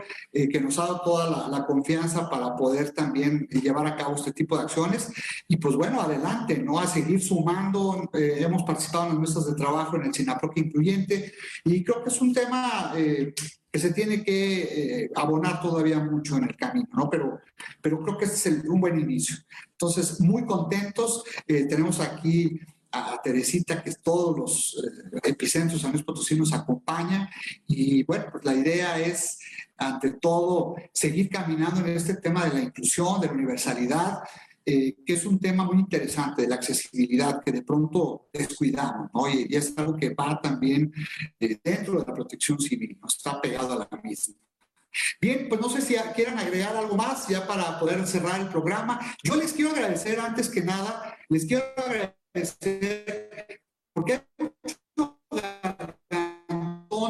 [0.49, 4.33] que nos ha dado toda la, la, confianza para poder también llevar a cabo este
[4.33, 5.11] tipo de acciones.
[5.49, 6.79] Y pues bueno, adelante, ¿no?
[6.79, 8.09] A seguir sumando.
[8.13, 11.33] Eh, hemos participado en las mesas de trabajo en el SINAPROC incluyente
[11.65, 13.35] y creo que es un tema eh,
[13.71, 17.09] que se tiene que abonar todavía mucho en el camino, ¿no?
[17.09, 17.41] Pero,
[17.81, 19.37] pero creo que este es el, un buen inicio.
[19.73, 21.25] Entonces, muy contentos.
[21.47, 22.61] tenemos aquí
[22.93, 27.31] a Teresita, que todos los eh, epicentros San Luis Potosí nos acompaña.
[27.67, 29.39] Y bueno, pues la idea es,
[29.77, 34.21] ante todo, seguir caminando en este tema de la inclusión, de la universalidad,
[34.65, 39.29] eh, que es un tema muy interesante de la accesibilidad que de pronto descuidamos, ¿no?
[39.29, 40.93] Y, es algo que va también
[41.41, 43.09] eh, dentro de la protección civil, ¿no?
[43.09, 44.37] está pegado a la misma.
[45.21, 49.01] Bien, pues no sé si quieran agregar algo más ya para poder cerrar el programa.
[49.25, 53.63] Yo les quiero agradecer antes que nada, les quiero agradecer
[53.93, 55.19] porque hay mucho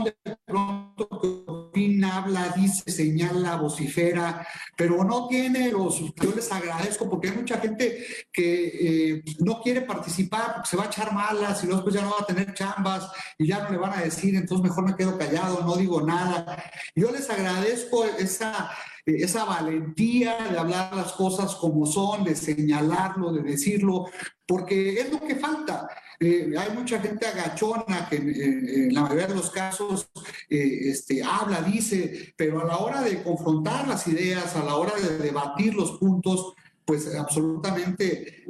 [0.04, 1.41] de pronto
[1.72, 4.46] opina, habla, dice, señala, vocifera,
[4.76, 6.00] pero no tiene los...
[6.14, 10.84] Yo les agradezco porque hay mucha gente que eh, no quiere participar porque se va
[10.84, 13.78] a echar malas y luego ya no va a tener chambas y ya no le
[13.78, 16.62] van a decir, entonces mejor me quedo callado, no digo nada.
[16.94, 18.70] Yo les agradezco esa
[19.04, 24.06] esa valentía de hablar las cosas como son, de señalarlo, de decirlo,
[24.46, 25.88] porque es lo que falta.
[26.24, 30.08] Eh, hay mucha gente agachona que eh, en la mayoría de los casos
[30.48, 34.94] eh, este, habla, dice, pero a la hora de confrontar las ideas, a la hora
[34.94, 36.54] de debatir los puntos,
[36.84, 38.44] pues absolutamente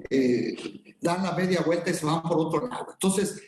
[1.01, 2.89] dan la media vuelta y se van por otro lado.
[2.93, 3.41] Entonces,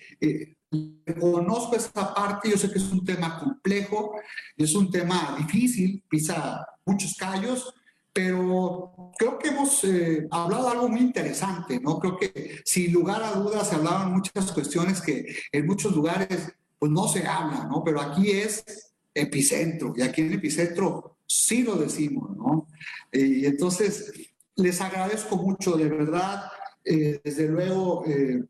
[1.20, 4.14] conozco esta parte, yo sé que es un tema complejo,
[4.56, 7.74] es un tema difícil, pisa muchos callos,
[8.14, 11.98] pero creo que hemos eh, hablado de algo muy interesante, ¿no?
[11.98, 16.92] Creo que sin lugar a dudas se hablaban muchas cuestiones que en muchos lugares pues
[16.92, 17.82] no se habla, ¿no?
[17.84, 18.64] Pero aquí es
[19.12, 22.66] epicentro y aquí en epicentro sí lo decimos, ¿no?
[23.12, 24.12] y entonces
[24.56, 26.44] les agradezco mucho, de verdad,
[26.84, 28.44] eh, desde luego eh,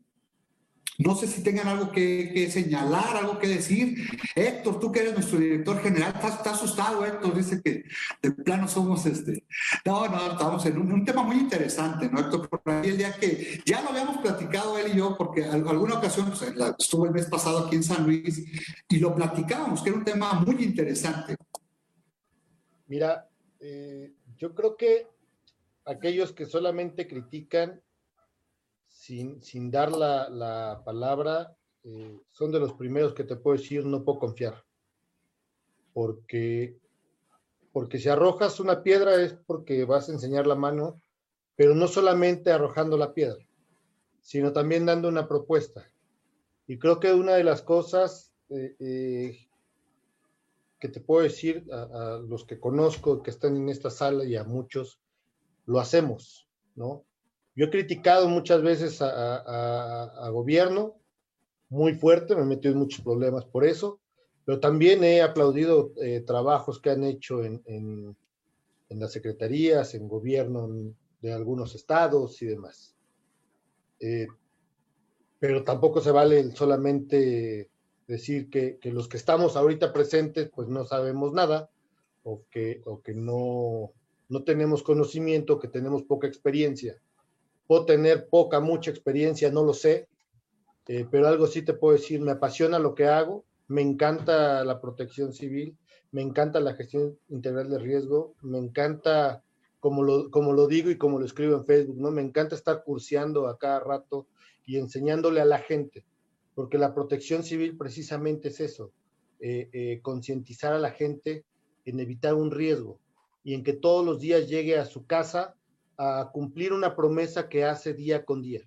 [0.99, 4.07] no sé si tengan algo que, señalar, algo que decir.
[4.35, 7.83] Héctor, tú que eres nuestro director general, estás, asustado, Héctor, dice que
[8.21, 9.43] de plano somos este.
[9.85, 12.49] No, no, estamos en un, tema muy interesante, ¿no, Héctor?
[12.49, 16.27] Por ahí el día que ya lo habíamos platicado él y yo, porque alguna ocasión
[16.27, 16.41] pues,
[16.79, 18.43] estuvo el mes pasado aquí en San Luis
[18.87, 21.35] y lo platicábamos, que era un tema muy interesante.
[22.87, 23.27] Mira,
[23.59, 25.07] eh, yo creo que
[25.85, 27.81] aquellos que solamente critican
[29.05, 34.19] sin, dar la, palabra, eh, son de los primeros que te puedo decir, no puedo
[34.19, 34.63] confiar.
[35.93, 36.79] Porque,
[37.71, 41.01] porque si arrojas una piedra es porque vas a enseñar la mano,
[41.55, 43.45] pero no solamente arrojando la piedra,
[44.21, 45.89] sino también dando una propuesta.
[46.67, 49.47] Y creo que una de las cosas eh, eh,
[50.79, 54.43] que te puedo decir a, los que conozco, que están en esta sala y a
[54.43, 54.99] muchos,
[55.65, 57.05] lo hacemos, ¿no?
[57.55, 60.95] Yo he criticado muchas veces a, gobierno
[61.69, 63.99] muy fuerte, me he metido en muchos problemas por eso,
[64.43, 68.15] pero también he aplaudido eh, trabajos que han hecho en, en,
[68.89, 70.69] las secretarías, en gobierno
[71.21, 72.95] de algunos estados y demás.
[73.99, 74.27] Eh,
[75.39, 77.69] pero tampoco se vale solamente
[78.07, 81.69] decir que, que, los que estamos ahorita presentes pues no sabemos nada
[82.23, 83.91] o que, o que no,
[84.29, 87.01] no tenemos conocimiento, que tenemos poca experiencia.
[87.67, 90.07] Puedo tener poca, mucha experiencia, no lo sé,
[90.87, 94.79] eh, pero algo sí te puedo decir, me apasiona lo que hago, me encanta la
[94.79, 95.75] protección civil,
[96.11, 99.43] me encanta la gestión integral de riesgo, me encanta,
[99.79, 102.11] como lo, como lo digo y como lo escribo en Facebook, ¿no?
[102.11, 104.27] Me encanta estar curseando a cada rato
[104.65, 106.05] y enseñándole a la gente,
[106.53, 108.91] porque la protección civil precisamente es eso,
[109.39, 111.43] eh, eh, concientizar a la gente
[111.85, 112.99] en evitar un riesgo
[113.43, 115.55] y en que todos los días llegue a su casa
[115.97, 118.61] a cumplir una promesa que hace día con día.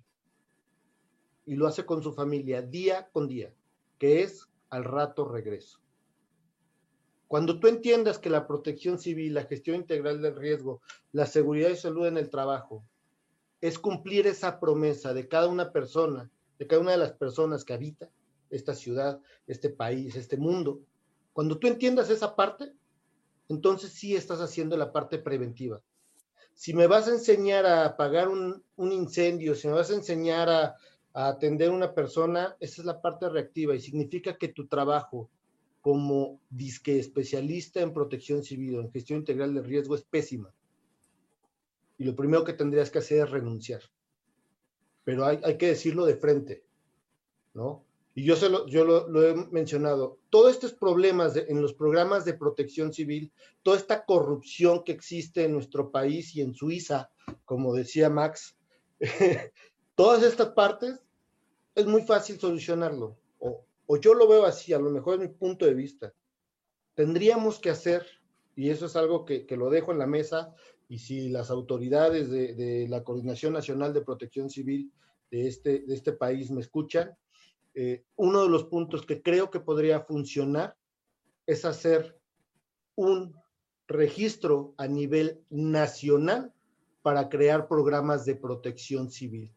[1.45, 3.53] Y lo hace con su familia día con día,
[3.97, 5.79] que es al rato regreso.
[7.27, 10.81] Cuando tú entiendas que la protección civil, la gestión integral del riesgo,
[11.11, 12.83] la seguridad y salud en el trabajo,
[13.61, 17.73] es cumplir esa promesa de cada una persona, de cada una de las personas que
[17.73, 18.09] habita
[18.49, 20.81] esta ciudad, este país, este mundo,
[21.33, 22.73] cuando tú entiendas esa parte,
[23.47, 25.81] entonces sí estás haciendo la parte preventiva
[26.59, 30.75] si me vas a enseñar a apagar un, incendio, si me vas a enseñar a,
[31.13, 35.29] atender a una persona, esa es la parte reactiva y significa que tu trabajo
[35.79, 40.53] como disque especialista en protección civil o en gestión integral de riesgo es pésima.
[41.97, 43.83] Y lo primero que tendrías que hacer es renunciar.
[45.05, 46.65] Pero hay, hay que decirlo de frente,
[47.53, 47.85] ¿no?
[48.19, 52.33] Y yo, se lo, yo lo, he mencionado, todos estos problemas en los programas de
[52.33, 53.31] protección civil,
[53.63, 57.11] toda esta corrupción que existe en nuestro país y en Suiza,
[57.45, 58.57] como decía Max,
[59.95, 61.01] todas estas partes
[61.75, 63.15] es muy fácil solucionarlo.
[63.39, 66.13] O, o, yo lo veo así, a lo mejor es mi punto de vista.
[66.95, 68.05] Tendríamos que hacer,
[68.53, 70.53] y eso es algo que, que lo dejo en la mesa,
[70.89, 74.91] y si las autoridades de, de, la Coordinación Nacional de Protección Civil
[75.31, 77.15] de este, de este país me escuchan,
[77.81, 80.75] eh, uno de los puntos que creo que podría funcionar
[81.45, 82.19] es hacer
[82.95, 83.33] un
[83.87, 86.53] registro a nivel nacional
[87.01, 89.53] para crear programas de protección civil,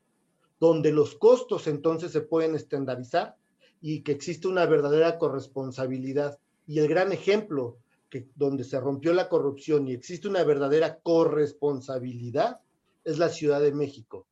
[0.60, 3.34] donde los costos entonces se pueden estandarizar
[3.80, 6.38] y que existe una verdadera corresponsabilidad.
[6.64, 7.78] Y el gran ejemplo
[8.08, 12.60] que donde se rompió la corrupción y existe una verdadera corresponsabilidad
[13.02, 14.28] es la Ciudad de México.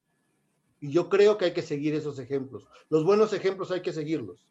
[0.81, 2.66] Y yo creo que hay que seguir esos ejemplos.
[2.89, 4.48] Los buenos ejemplos hay que seguirlos.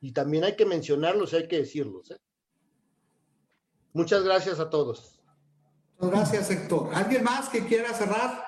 [0.00, 2.10] Y también hay que mencionarlos y hay que decirlos.
[2.10, 2.18] ¿eh?
[3.92, 5.20] Muchas gracias a todos.
[5.98, 6.88] Gracias, Héctor.
[6.94, 8.42] ¿Alguien más que quiera cerrar?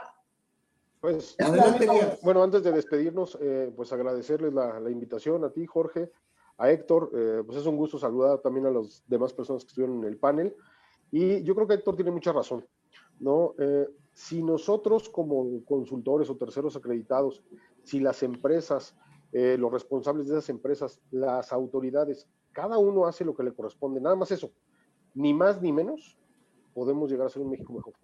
[1.00, 1.86] Pues, Adelante,
[2.22, 6.10] bueno, antes de despedirnos, eh, pues agradecerles la, la, invitación a ti, Jorge,
[6.56, 7.10] a Héctor.
[7.14, 10.16] Eh, pues es un gusto saludar también a las demás personas que estuvieron en el
[10.16, 10.54] panel.
[11.10, 12.64] Y yo creo que Héctor tiene mucha razón.
[13.22, 13.54] ¿no?
[13.58, 17.42] Eh, si nosotros como consultores o terceros acreditados,
[17.82, 18.94] si las empresas,
[19.32, 24.00] eh, los responsables de esas empresas, las autoridades, cada uno hace lo que le corresponde,
[24.00, 24.52] nada más eso,
[25.14, 26.18] ni más ni menos,
[26.74, 27.94] podemos llegar a ser un México mejor,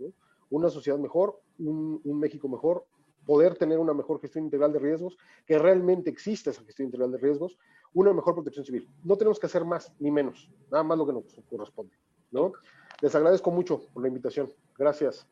[0.50, 2.86] una sociedad mejor, un, un, México mejor,
[3.26, 7.18] poder tener una mejor gestión integral de riesgos, que realmente exista esa gestión integral de
[7.18, 7.58] riesgos,
[7.92, 8.88] una mejor protección civil.
[9.04, 11.94] No tenemos que hacer más ni menos, nada más lo que nos corresponde,
[12.30, 12.52] ¿no?
[13.00, 14.50] Les agradezco mucho por la invitación.
[14.76, 15.26] Gracias.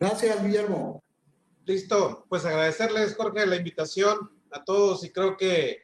[0.00, 1.02] Gracias, Guillermo.
[1.64, 5.82] Listo, pues agradecerles, Jorge, la invitación a todos y creo que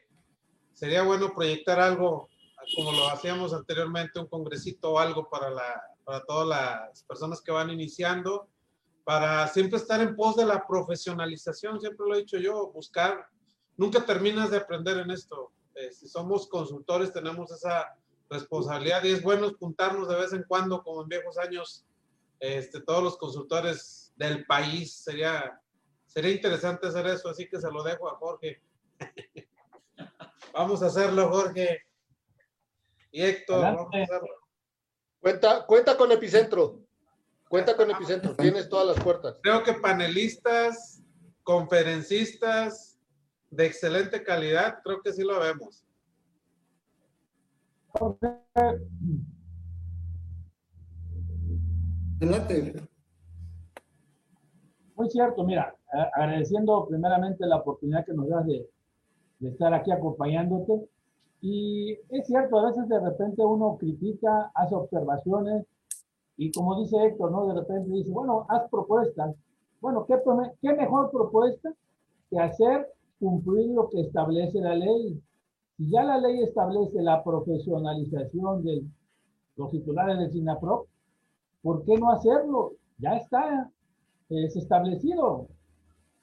[0.73, 2.29] sería bueno proyectar algo
[2.75, 7.51] como lo hacíamos anteriormente, un congresito o algo para, la, para todas las personas que
[7.51, 8.49] van iniciando,
[9.03, 13.27] para siempre estar en pos de la profesionalización, siempre lo he dicho yo, buscar,
[13.77, 15.51] nunca terminas de aprender en esto.
[15.75, 17.95] Eh, si somos consultores tenemos esa
[18.29, 21.85] responsabilidad y es bueno juntarnos de vez en cuando, como en viejos años,
[22.39, 25.03] este, todos los consultores del país.
[25.03, 25.59] Sería,
[26.05, 28.61] sería interesante hacer eso, así que se lo dejo a Jorge.
[30.53, 31.81] vamos a hacerlo, Jorge.
[33.11, 34.29] Y Héctor, vamos a hacerlo.
[35.19, 36.81] Cuenta, cuenta con Epicentro.
[37.47, 38.35] Cuenta con Epicentro.
[38.35, 39.39] Tienes todas las puertas.
[39.41, 41.01] Creo que panelistas,
[41.43, 42.99] conferencistas
[43.49, 45.85] de excelente calidad, creo que sí lo vemos.
[52.19, 52.89] Adelante.
[54.95, 55.75] Muy cierto, mira,
[56.13, 58.69] agradeciendo primeramente la oportunidad que nos das de,
[59.39, 60.87] de, estar aquí acompañándote.
[61.41, 65.65] Y es cierto, a veces de repente uno critica, hace observaciones
[66.37, 67.47] y como dice Héctor, ¿no?
[67.47, 69.35] De repente dice, bueno, haz propuestas.
[69.79, 70.15] Bueno, ¿qué,
[70.61, 71.73] qué mejor propuesta
[72.29, 72.87] que hacer
[73.19, 75.21] cumplir lo que establece la ley?
[75.77, 78.83] Si ya la ley establece la profesionalización de
[79.57, 80.87] los titulares del SINAPROP,
[81.61, 82.73] ¿por qué no hacerlo?
[82.97, 83.69] Ya está
[84.29, 85.47] es establecido.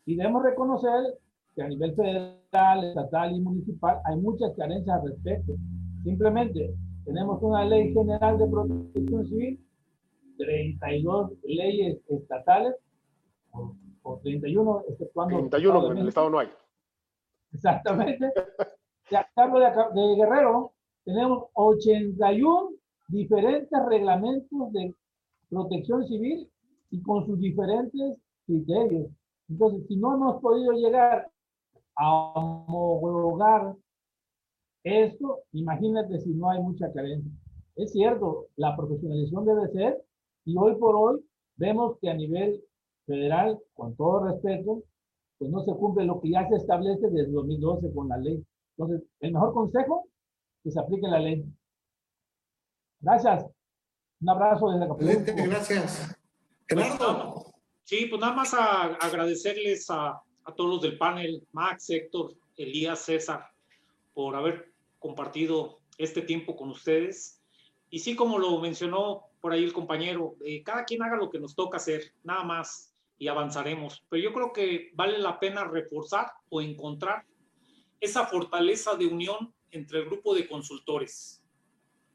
[0.05, 1.19] Y debemos reconocer
[1.55, 5.55] que a nivel federal, estatal y municipal hay muchas carencias al respecto.
[6.03, 6.74] Simplemente
[7.05, 9.66] tenemos una ley general de protección civil,
[10.39, 12.74] 32 leyes estatales,
[13.53, 15.39] o, 31, exceptuando...
[15.39, 16.49] 31, en el Estado no hay.
[17.53, 18.33] Exactamente.
[19.11, 20.73] Ya hablo de, de Guerrero,
[21.05, 22.70] tenemos 81
[23.09, 24.95] diferentes reglamentos de
[25.51, 26.51] protección civil
[26.93, 29.10] y con sus diferentes criterios.
[29.48, 31.28] Entonces, si no hemos podido llegar
[31.97, 33.74] a homologar
[34.85, 37.31] esto, imagínate si no hay mucha carencia.
[37.77, 40.05] Es cierto, la profesionalización debe ser,
[40.44, 41.24] y hoy por hoy
[41.56, 42.62] vemos que a nivel
[43.06, 44.82] federal, con todo respeto,
[45.39, 48.44] pues no se cumple lo que ya se establece desde 2012 con la ley.
[48.77, 50.09] Entonces, el mejor consejo,
[50.62, 51.44] que se aplique la ley.
[53.01, 53.47] Gracias.
[54.20, 55.32] Un abrazo desde Acapulco.
[55.48, 56.19] gracias.
[56.68, 57.52] Gerardo.
[57.84, 63.01] Sí, pues nada más a, agradecerles a, a, todos los del panel, Max, Héctor, Elías,
[63.01, 63.51] César,
[64.14, 67.40] por haber compartido este tiempo con ustedes.
[67.90, 71.40] Y sí, como lo mencionó por ahí el compañero, eh, cada quien haga lo que
[71.40, 74.05] nos toca hacer, nada más, y avanzaremos.
[74.09, 77.26] Pero yo creo que vale la pena reforzar o encontrar
[78.01, 81.43] esa fortaleza de unión entre el grupo de consultores,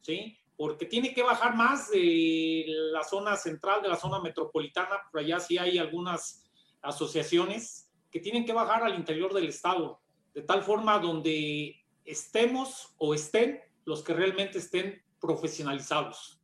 [0.01, 0.37] ¿sí?
[0.57, 5.39] Porque tiene que bajar más de la zona central, de la zona metropolitana, por allá
[5.39, 6.43] sí hay algunas
[6.81, 10.01] asociaciones que tienen que bajar al interior del estado,
[10.33, 16.41] de tal forma donde estemos o estén los que realmente estén profesionalizados.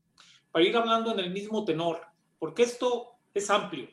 [0.51, 2.01] Para ir hablando en el mismo tenor,
[2.37, 3.89] porque esto es amplio.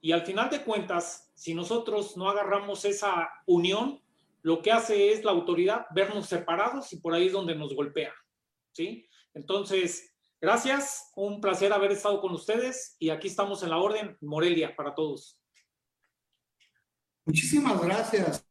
[0.00, 4.02] Y al final de cuentas, si nosotros no agarramos esa unión,
[4.42, 8.12] lo que hace es la autoridad vernos separados y por ahí es donde nos golpea.
[8.72, 9.06] ¿Sí?
[9.34, 14.74] Entonces, gracias, un placer haber estado con ustedes y aquí estamos en la orden Morelia
[14.76, 15.38] para todos.
[17.24, 18.44] Muchísimas gracias.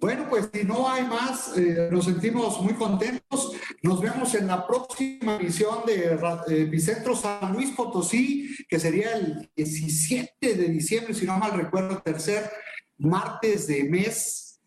[0.00, 3.52] Bueno, pues si no hay más, eh, nos sentimos muy contentos.
[3.82, 6.18] Nos vemos en la próxima emisión de
[6.48, 12.02] eh, Bicentro San Luis Potosí, que sería el 17 de diciembre, si no mal recuerdo,
[12.02, 12.50] tercer
[12.98, 14.60] martes de mes,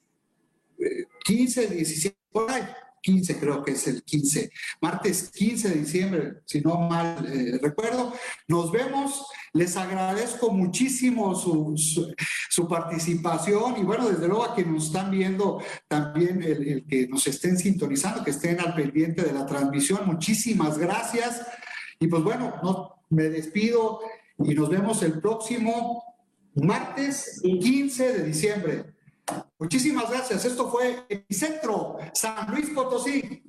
[1.25, 2.63] 15, 17, por ahí.
[3.05, 4.49] 15, creo que es el 15,
[4.81, 8.11] martes 15 de diciembre, si no mal eh, recuerdo.
[8.47, 11.75] Nos vemos, les agradezco muchísimo su,
[12.49, 17.27] su, participación y bueno, desde luego a quienes nos están viendo, también el, que nos
[17.27, 21.45] estén sintonizando, que estén al pendiente de la transmisión, muchísimas gracias.
[21.99, 23.99] Y pues bueno, no, me despido
[24.39, 26.03] y nos vemos el próximo
[26.55, 28.94] martes 15 de diciembre.
[29.57, 30.45] Muchísimas gracias.
[30.45, 33.44] Esto fue Epicentro San Luis Potosí.